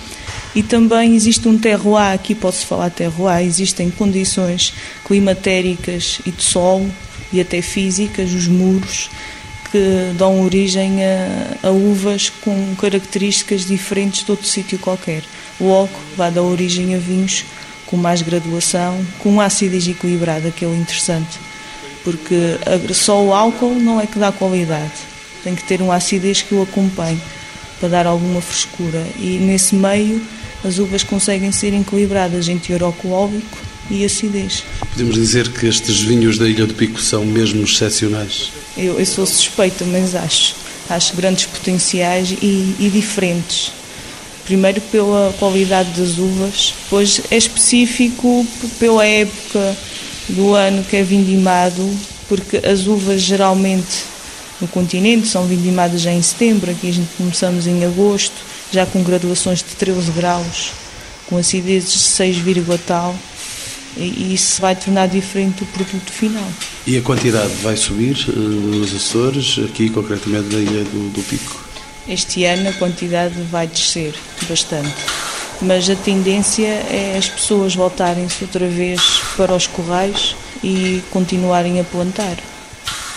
E 0.54 0.62
também 0.62 1.14
existe 1.14 1.46
um 1.48 1.56
terroir, 1.56 2.12
aqui 2.12 2.34
pode-se 2.34 2.66
falar 2.66 2.90
terroir, 2.90 3.44
existem 3.44 3.90
condições 3.90 4.74
climatéricas 5.04 6.20
e 6.26 6.30
de 6.30 6.42
solo 6.42 6.90
e 7.32 7.40
até 7.40 7.62
físicas, 7.62 8.32
os 8.32 8.48
muros, 8.48 9.08
que 9.70 10.12
dão 10.18 10.42
origem 10.42 11.04
a, 11.04 11.68
a 11.68 11.70
uvas 11.70 12.28
com 12.28 12.74
características 12.76 13.64
diferentes 13.64 14.24
de 14.24 14.30
outro 14.30 14.46
sítio 14.46 14.78
qualquer. 14.78 15.22
Logo, 15.60 15.90
vai 16.16 16.30
dar 16.32 16.42
origem 16.42 16.94
a 16.96 16.98
vinhos 16.98 17.44
com 17.86 17.96
mais 17.96 18.20
graduação, 18.22 19.04
com 19.20 19.28
uma 19.28 19.44
acidez 19.44 19.86
equilibrada, 19.86 20.50
que 20.50 20.64
é 20.64 20.68
o 20.68 20.74
interessante. 20.74 21.38
Porque 22.02 22.58
só 22.92 23.22
o 23.22 23.32
álcool 23.32 23.74
não 23.74 24.00
é 24.00 24.06
que 24.06 24.18
dá 24.18 24.32
qualidade, 24.32 24.92
tem 25.44 25.54
que 25.54 25.62
ter 25.62 25.80
uma 25.80 25.94
acidez 25.94 26.42
que 26.42 26.54
o 26.54 26.62
acompanhe 26.62 27.20
para 27.78 27.88
dar 27.88 28.06
alguma 28.06 28.40
frescura. 28.40 29.04
E 29.18 29.38
nesse 29.38 29.74
meio, 29.74 30.20
as 30.64 30.78
uvas 30.78 31.02
conseguem 31.02 31.52
ser 31.52 31.74
equilibradas 31.74 32.48
em 32.48 32.58
teor 32.58 32.82
alcoólico 32.82 33.58
e 33.90 34.04
acidez. 34.04 34.62
Podemos 34.92 35.14
dizer 35.14 35.48
que 35.48 35.66
estes 35.66 36.00
vinhos 36.00 36.38
da 36.38 36.48
Ilha 36.48 36.66
do 36.66 36.74
Pico 36.74 37.00
são 37.00 37.24
mesmo 37.24 37.64
excepcionais? 37.64 38.50
Eu, 38.76 38.98
eu 38.98 39.06
sou 39.06 39.26
suspeita, 39.26 39.84
mas 39.84 40.14
acho. 40.14 40.54
Acho 40.88 41.14
grandes 41.14 41.46
potenciais 41.46 42.30
e, 42.30 42.74
e 42.78 42.90
diferentes. 42.92 43.72
Primeiro 44.44 44.80
pela 44.80 45.34
qualidade 45.38 45.90
das 46.00 46.18
uvas, 46.18 46.74
depois 46.84 47.20
é 47.30 47.36
específico 47.36 48.46
pela 48.78 49.06
época 49.06 49.76
do 50.28 50.54
ano 50.54 50.82
que 50.84 50.96
é 50.96 51.02
vindimado, 51.02 51.88
porque 52.28 52.56
as 52.58 52.86
uvas 52.86 53.22
geralmente 53.22 54.04
no 54.60 54.68
continente 54.68 55.26
são 55.26 55.46
vindimadas 55.46 56.00
já 56.00 56.12
em 56.12 56.22
setembro, 56.22 56.70
aqui 56.70 56.88
a 56.88 56.92
gente 56.92 57.08
começamos 57.16 57.66
em 57.66 57.84
agosto, 57.84 58.49
já 58.72 58.86
com 58.86 59.02
graduações 59.02 59.58
de 59.58 59.76
13 59.76 60.12
graus, 60.12 60.72
com 61.26 61.36
acidezes 61.36 61.92
de 61.92 61.98
6, 61.98 62.36
tal, 62.86 63.14
e 63.96 64.34
isso 64.34 64.60
vai 64.60 64.76
tornar 64.76 65.08
diferente 65.08 65.62
o 65.62 65.66
produto 65.66 66.10
final. 66.10 66.48
E 66.86 66.96
a 66.96 67.02
quantidade 67.02 67.52
vai 67.62 67.76
subir 67.76 68.16
uh, 68.28 68.32
nos 68.38 68.94
Açores, 68.94 69.58
aqui 69.64 69.90
concretamente 69.90 70.54
na 70.54 70.60
Ilha 70.60 70.84
do, 70.84 71.12
do 71.12 71.22
Pico? 71.22 71.64
Este 72.08 72.44
ano 72.44 72.68
a 72.68 72.72
quantidade 72.72 73.34
vai 73.50 73.66
descer 73.66 74.14
bastante, 74.48 74.94
mas 75.60 75.88
a 75.90 75.96
tendência 75.96 76.66
é 76.66 77.16
as 77.18 77.28
pessoas 77.28 77.74
voltarem-se 77.74 78.42
outra 78.42 78.66
vez 78.66 79.00
para 79.36 79.54
os 79.54 79.66
corrais 79.66 80.34
e 80.62 81.02
continuarem 81.10 81.78
a 81.80 81.84
plantar. 81.84 82.36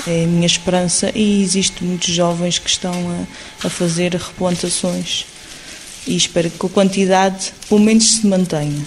É 0.05 0.25
a 0.25 0.27
minha 0.27 0.45
esperança 0.45 1.11
e 1.15 1.41
existem 1.41 1.87
muitos 1.87 2.13
jovens 2.13 2.59
que 2.59 2.69
estão 2.69 2.91
a, 3.63 3.67
a 3.67 3.69
fazer 3.69 4.13
replantações 4.15 5.25
e 6.07 6.15
espero 6.15 6.49
que 6.49 6.65
a 6.65 6.69
quantidade 6.69 7.53
pelo 7.67 7.81
menos 7.81 8.17
se 8.17 8.27
mantenha. 8.27 8.85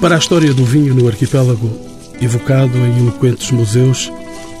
Para 0.00 0.14
a 0.14 0.18
história 0.18 0.54
do 0.54 0.64
vinho 0.64 0.94
no 0.94 1.08
arquipélago, 1.08 1.70
evocado 2.20 2.78
em 2.78 2.98
eloquentes 3.00 3.50
museus, 3.50 4.12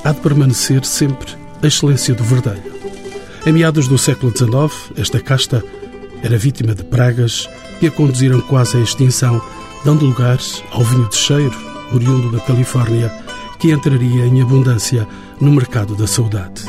há 0.04 0.12
de 0.12 0.20
permanecer 0.20 0.84
sempre 0.84 1.32
a 1.62 1.66
excelência 1.66 2.12
do 2.12 2.24
verdelho. 2.24 2.77
Em 3.46 3.52
meados 3.52 3.88
do 3.88 3.96
século 3.96 4.32
XIX, 4.36 4.92
esta 4.96 5.20
casta 5.20 5.64
era 6.22 6.36
vítima 6.36 6.74
de 6.74 6.84
pragas 6.84 7.48
que 7.80 7.86
a 7.86 7.90
conduziram 7.90 8.40
quase 8.40 8.76
à 8.76 8.80
extinção, 8.80 9.40
dando 9.84 10.06
lugar 10.06 10.38
ao 10.70 10.84
vinho 10.84 11.08
de 11.08 11.16
cheiro, 11.16 11.56
oriundo 11.94 12.30
da 12.30 12.40
Califórnia, 12.40 13.12
que 13.58 13.70
entraria 13.70 14.26
em 14.26 14.42
abundância 14.42 15.06
no 15.40 15.50
mercado 15.52 15.94
da 15.94 16.06
saudade. 16.06 16.62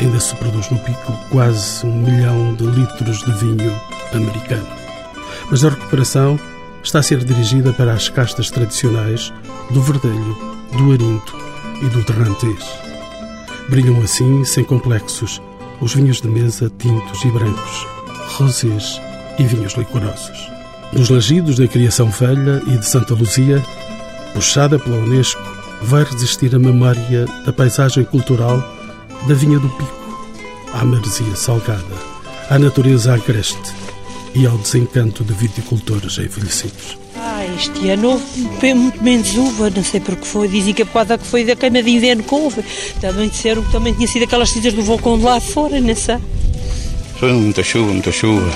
Ainda 0.00 0.18
se 0.18 0.34
produz 0.36 0.70
no 0.70 0.78
pico 0.78 1.12
quase 1.30 1.86
um 1.86 2.02
milhão 2.02 2.54
de 2.54 2.64
litros 2.64 3.18
de 3.22 3.32
vinho 3.38 3.72
americano 4.12 4.84
mas 5.50 5.64
a 5.64 5.70
recuperação 5.70 6.38
está 6.82 6.98
a 6.98 7.02
ser 7.02 7.24
dirigida 7.24 7.72
para 7.72 7.92
as 7.92 8.08
castas 8.08 8.50
tradicionais 8.50 9.32
do 9.70 9.80
verdelho, 9.82 10.36
do 10.76 10.92
arinto 10.92 11.36
e 11.82 11.86
do 11.86 12.04
terrantês. 12.04 12.83
Brilham 13.68 14.00
assim, 14.02 14.44
sem 14.44 14.62
complexos, 14.62 15.40
os 15.80 15.94
vinhos 15.94 16.20
de 16.20 16.28
mesa 16.28 16.70
tintos 16.78 17.24
e 17.24 17.30
brancos, 17.30 17.86
rosés 18.36 19.00
e 19.38 19.44
vinhos 19.44 19.74
licorosos. 19.74 20.48
Nos 20.92 21.08
lagidos 21.08 21.56
da 21.56 21.66
criação 21.66 22.08
velha 22.08 22.62
e 22.66 22.76
de 22.76 22.86
Santa 22.86 23.14
Luzia, 23.14 23.62
puxada 24.32 24.78
pela 24.78 24.96
Unesco, 24.96 25.42
vai 25.82 26.04
resistir 26.04 26.54
a 26.54 26.58
memória 26.58 27.26
da 27.44 27.52
paisagem 27.52 28.04
cultural 28.04 28.62
da 29.26 29.34
vinha 29.34 29.58
do 29.58 29.68
Pico, 29.70 30.24
à 30.72 30.84
maresia 30.84 31.34
salgada, 31.34 31.96
à 32.50 32.58
natureza 32.58 33.14
agreste, 33.14 33.72
e 34.34 34.46
ao 34.46 34.58
desencanto 34.58 35.24
de 35.24 35.32
viticultores 35.32 36.18
envelhecidos. 36.18 37.03
Ah, 37.26 37.42
este 37.56 37.88
ano 37.88 38.10
houve 38.10 38.74
muito 38.74 39.02
menos 39.02 39.34
uva, 39.34 39.70
não 39.70 39.82
sei 39.82 39.98
por 39.98 40.14
que 40.14 40.26
foi. 40.26 40.46
Dizem 40.46 40.74
que 40.74 40.82
é 40.82 40.84
por 40.84 40.92
causa 40.92 41.16
que 41.16 41.26
foi 41.26 41.42
da 41.42 41.56
queima 41.56 41.82
de 41.82 41.90
inverno 41.90 42.22
que 42.22 42.34
houve. 42.34 42.62
Também 43.00 43.30
disseram 43.30 43.62
que 43.62 43.72
também 43.72 43.94
tinha 43.94 44.06
sido 44.06 44.24
aquelas 44.24 44.50
cinzas 44.50 44.74
do 44.74 44.82
vulcão 44.82 45.16
de 45.16 45.24
lá 45.24 45.40
fora, 45.40 45.80
não 45.80 45.96
sei. 45.96 46.18
Foi 47.18 47.32
muita 47.32 47.62
chuva, 47.62 47.92
muita 47.92 48.12
chuva. 48.12 48.46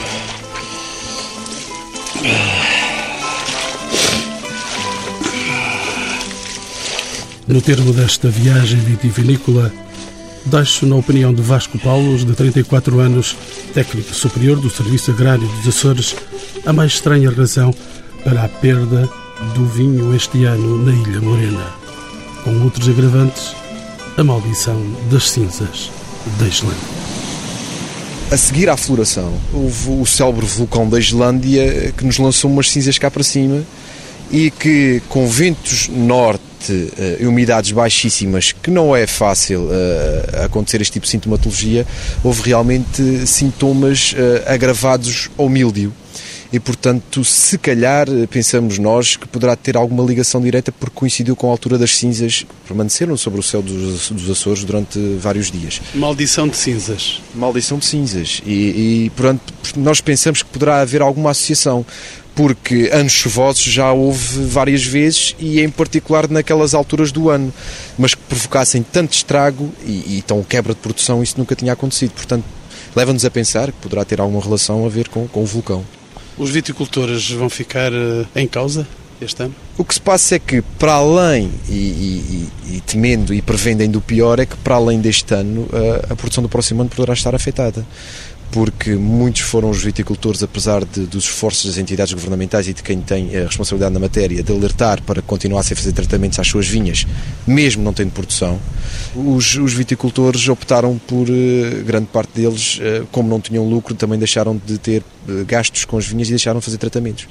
No 7.47 7.63
termo 7.63 7.95
desta 7.95 8.29
viagem 8.29 8.81
vitivinícola, 8.81 9.73
Deixo 10.45 10.87
na 10.87 10.97
opinião 10.97 11.35
de 11.35 11.43
Vasco 11.43 11.79
Paulos, 11.79 12.25
de 12.25 12.33
34 12.33 13.01
anos, 13.01 13.37
técnico 13.75 14.15
superior 14.15 14.59
do 14.59 14.71
Serviço 14.71 15.11
Agrário 15.11 15.47
dos 15.47 15.69
Açores, 15.69 16.17
a 16.65 16.73
mais 16.73 16.93
estranha 16.93 17.31
razão 17.31 17.75
para 18.29 18.45
a 18.45 18.49
perda 18.49 19.09
do 19.55 19.65
vinho 19.65 20.15
este 20.15 20.45
ano 20.45 20.85
na 20.85 20.93
Ilha 20.93 21.19
Morena. 21.19 21.65
Com 22.45 22.63
outros 22.63 22.87
agravantes, 22.87 23.55
a 24.19 24.23
maldição 24.23 24.79
das 25.11 25.31
cinzas 25.31 25.91
da 26.39 26.47
Islândia. 26.47 26.77
A 28.31 28.37
seguir 28.37 28.69
à 28.69 28.77
floração, 28.77 29.33
houve 29.51 30.03
o 30.03 30.05
célebre 30.05 30.45
vulcão 30.45 30.87
da 30.87 30.99
Islândia 30.99 31.91
que 31.97 32.05
nos 32.05 32.19
lançou 32.19 32.51
umas 32.51 32.71
cinzas 32.71 32.99
cá 32.99 33.11
para 33.11 33.23
cima 33.23 33.65
e 34.31 34.51
que, 34.51 35.01
com 35.09 35.27
ventos 35.27 35.89
norte 35.89 36.43
uh, 36.71 37.23
e 37.23 37.27
umidades 37.27 37.73
baixíssimas, 37.73 38.53
que 38.53 38.71
não 38.71 38.95
é 38.95 39.07
fácil 39.07 39.63
uh, 39.63 40.45
acontecer 40.45 40.83
este 40.83 40.93
tipo 40.93 41.07
de 41.07 41.13
sintomatologia, 41.13 41.87
houve 42.23 42.43
realmente 42.43 43.27
sintomas 43.27 44.13
uh, 44.13 44.53
agravados 44.53 45.31
ao 45.39 45.49
míldio. 45.49 45.95
E, 46.53 46.59
portanto, 46.59 47.23
se 47.25 47.59
calhar 47.59 48.07
pensamos 48.31 48.79
nós 48.79 49.17
que 49.17 49.29
poderá 49.29 49.55
ter 49.55 49.77
alguma 49.77 50.03
ligação 50.03 50.41
direta 50.41 50.73
porque 50.73 50.95
coincidiu 50.95 51.37
com 51.37 51.49
a 51.49 51.51
altura 51.51 51.77
das 51.77 51.97
cinzas 51.97 52.39
que 52.39 52.55
permaneceram 52.67 53.17
sobre 53.19 53.41
o 53.41 53.43
céu 53.43 53.61
dos, 53.61 54.11
dos 54.11 54.31
Açores 54.31 54.65
durante 54.65 54.99
vários 55.19 55.51
dias. 55.51 55.81
Maldição 55.95 56.49
de 56.49 56.57
cinzas. 56.57 57.21
Maldição 57.35 57.79
de 57.79 57.85
cinzas. 57.85 58.41
E, 58.47 59.05
e 59.07 59.13
portanto, 59.15 59.43
nós 59.77 60.01
pensamos 60.01 60.43
que 60.43 60.49
poderá 60.49 60.81
haver 60.81 61.03
alguma 61.03 61.31
associação 61.31 61.85
porque 62.35 62.89
anos 62.93 63.13
chuvosos 63.13 63.65
já 63.65 63.93
houve 63.93 64.45
várias 64.45 64.85
vezes 64.85 65.35
e 65.41 65.61
em 65.61 65.69
particular 65.69 66.31
naquelas 66.31 66.73
alturas 66.73 67.11
do 67.11 67.29
ano, 67.29 67.53
mas 67.99 68.15
que 68.15 68.23
provocassem 68.23 68.81
tanto 68.81 69.13
estrago 69.13 69.71
e, 69.85 70.19
e 70.19 70.25
tão 70.25 70.43
quebra 70.45 70.73
de 70.73 70.79
produção, 70.79 71.21
isso 71.21 71.35
nunca 71.37 71.57
tinha 71.57 71.73
acontecido. 71.73 72.13
Portanto, 72.13 72.45
leva-nos 72.95 73.25
a 73.25 73.31
pensar 73.31 73.73
que 73.73 73.79
poderá 73.81 74.05
ter 74.05 74.21
alguma 74.21 74.41
relação 74.41 74.87
a 74.87 74.89
ver 74.89 75.09
com, 75.09 75.27
com 75.27 75.43
o 75.43 75.47
vulcão. 75.47 75.85
Os 76.39 76.51
viticultores 76.51 77.31
vão 77.31 77.51
ficar 77.51 77.93
uh, 77.93 78.27
em 78.35 78.47
causa 78.47 78.87
este 79.21 79.43
ano? 79.43 79.55
O 79.77 79.85
que 79.85 79.95
se 79.95 80.01
passa 80.01 80.37
é 80.37 80.39
que, 80.39 80.63
para 80.63 80.93
além, 80.93 81.51
e, 81.69 81.73
e, 81.73 82.49
e 82.77 82.81
temendo 82.81 83.35
e 83.35 83.43
do 83.89 84.01
pior, 84.01 84.39
é 84.39 84.47
que 84.47 84.57
para 84.57 84.77
além 84.77 85.01
deste 85.01 85.35
ano, 85.35 85.63
uh, 85.63 86.13
a 86.13 86.17
produção 86.17 86.43
do 86.43 86.49
próximo 86.49 86.81
ano 86.81 86.91
poderá 86.91 87.13
estar 87.13 87.35
afetada 87.35 87.85
porque 88.51 88.95
muitos 88.95 89.43
foram 89.43 89.71
os 89.71 89.83
viticultores, 89.83 90.43
apesar 90.43 90.85
de, 90.85 91.07
dos 91.07 91.25
esforços 91.25 91.67
das 91.67 91.79
entidades 91.79 92.13
governamentais 92.13 92.67
e 92.67 92.73
de 92.73 92.83
quem 92.83 93.01
tem 93.01 93.37
a 93.37 93.45
responsabilidade 93.45 93.93
na 93.93 94.01
matéria, 94.01 94.43
de 94.43 94.53
alertar 94.53 95.03
para 95.03 95.21
que 95.21 95.29
continuassem 95.29 95.75
a 95.75 95.77
fazer 95.77 95.93
tratamentos 95.93 96.39
às 96.39 96.49
suas 96.49 96.67
vinhas, 96.67 97.07
mesmo 97.47 97.83
não 97.83 97.93
tendo 97.93 98.11
produção, 98.11 98.59
os, 99.15 99.57
os 99.57 99.73
viticultores 99.73 100.49
optaram 100.49 100.99
por, 101.07 101.29
eh, 101.29 101.83
grande 101.85 102.07
parte 102.07 102.33
deles, 102.35 102.79
eh, 102.81 103.03
como 103.13 103.29
não 103.29 103.41
tinham 103.41 103.69
lucro, 103.69 103.95
também 103.95 104.19
deixaram 104.19 104.61
de 104.65 104.79
ter 104.79 105.03
eh, 105.29 105.45
gastos 105.47 105.85
com 105.85 105.99
as 105.99 106.07
vinhas 106.07 106.29
e 106.29 106.31
deixaram 106.31 106.59
de 106.59 106.65
fazer 106.65 106.79
tratamentos. 106.79 107.29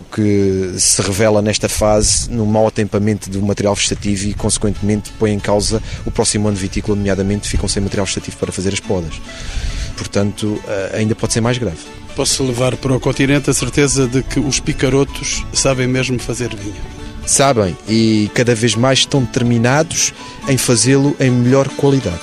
O 0.00 0.14
que 0.14 0.74
se 0.78 1.02
revela 1.02 1.42
nesta 1.42 1.68
fase 1.68 2.30
num 2.30 2.46
mau 2.46 2.68
atempamento 2.68 3.28
do 3.28 3.42
material 3.42 3.74
vegetativo 3.74 4.28
e, 4.28 4.34
consequentemente, 4.34 5.10
põe 5.18 5.32
em 5.32 5.40
causa 5.40 5.82
o 6.06 6.10
próximo 6.10 6.46
ano 6.46 6.56
vitícola, 6.56 6.96
nomeadamente, 6.96 7.48
ficam 7.48 7.68
sem 7.68 7.82
material 7.82 8.06
vegetativo 8.06 8.36
para 8.36 8.52
fazer 8.52 8.72
as 8.72 8.80
podas 8.80 9.14
portanto 9.94 10.60
eh, 10.66 10.96
ainda 10.98 11.14
pode 11.14 11.32
ser 11.32 11.40
mais 11.40 11.58
grave. 11.58 11.78
Posso 12.14 12.44
levar 12.44 12.76
para 12.76 12.94
o 12.94 13.00
continente 13.00 13.50
a 13.50 13.54
certeza 13.54 14.06
de 14.06 14.22
que 14.22 14.38
os 14.38 14.60
picarotos 14.60 15.44
sabem 15.52 15.86
mesmo 15.86 16.18
fazer 16.18 16.54
vinho. 16.54 16.74
sabem 17.26 17.76
e 17.88 18.30
cada 18.34 18.54
vez 18.54 18.74
mais 18.74 19.00
estão 19.00 19.22
determinados 19.22 20.12
em 20.46 20.58
fazê-lo 20.58 21.16
em 21.18 21.30
melhor 21.30 21.68
qualidade. 21.68 22.20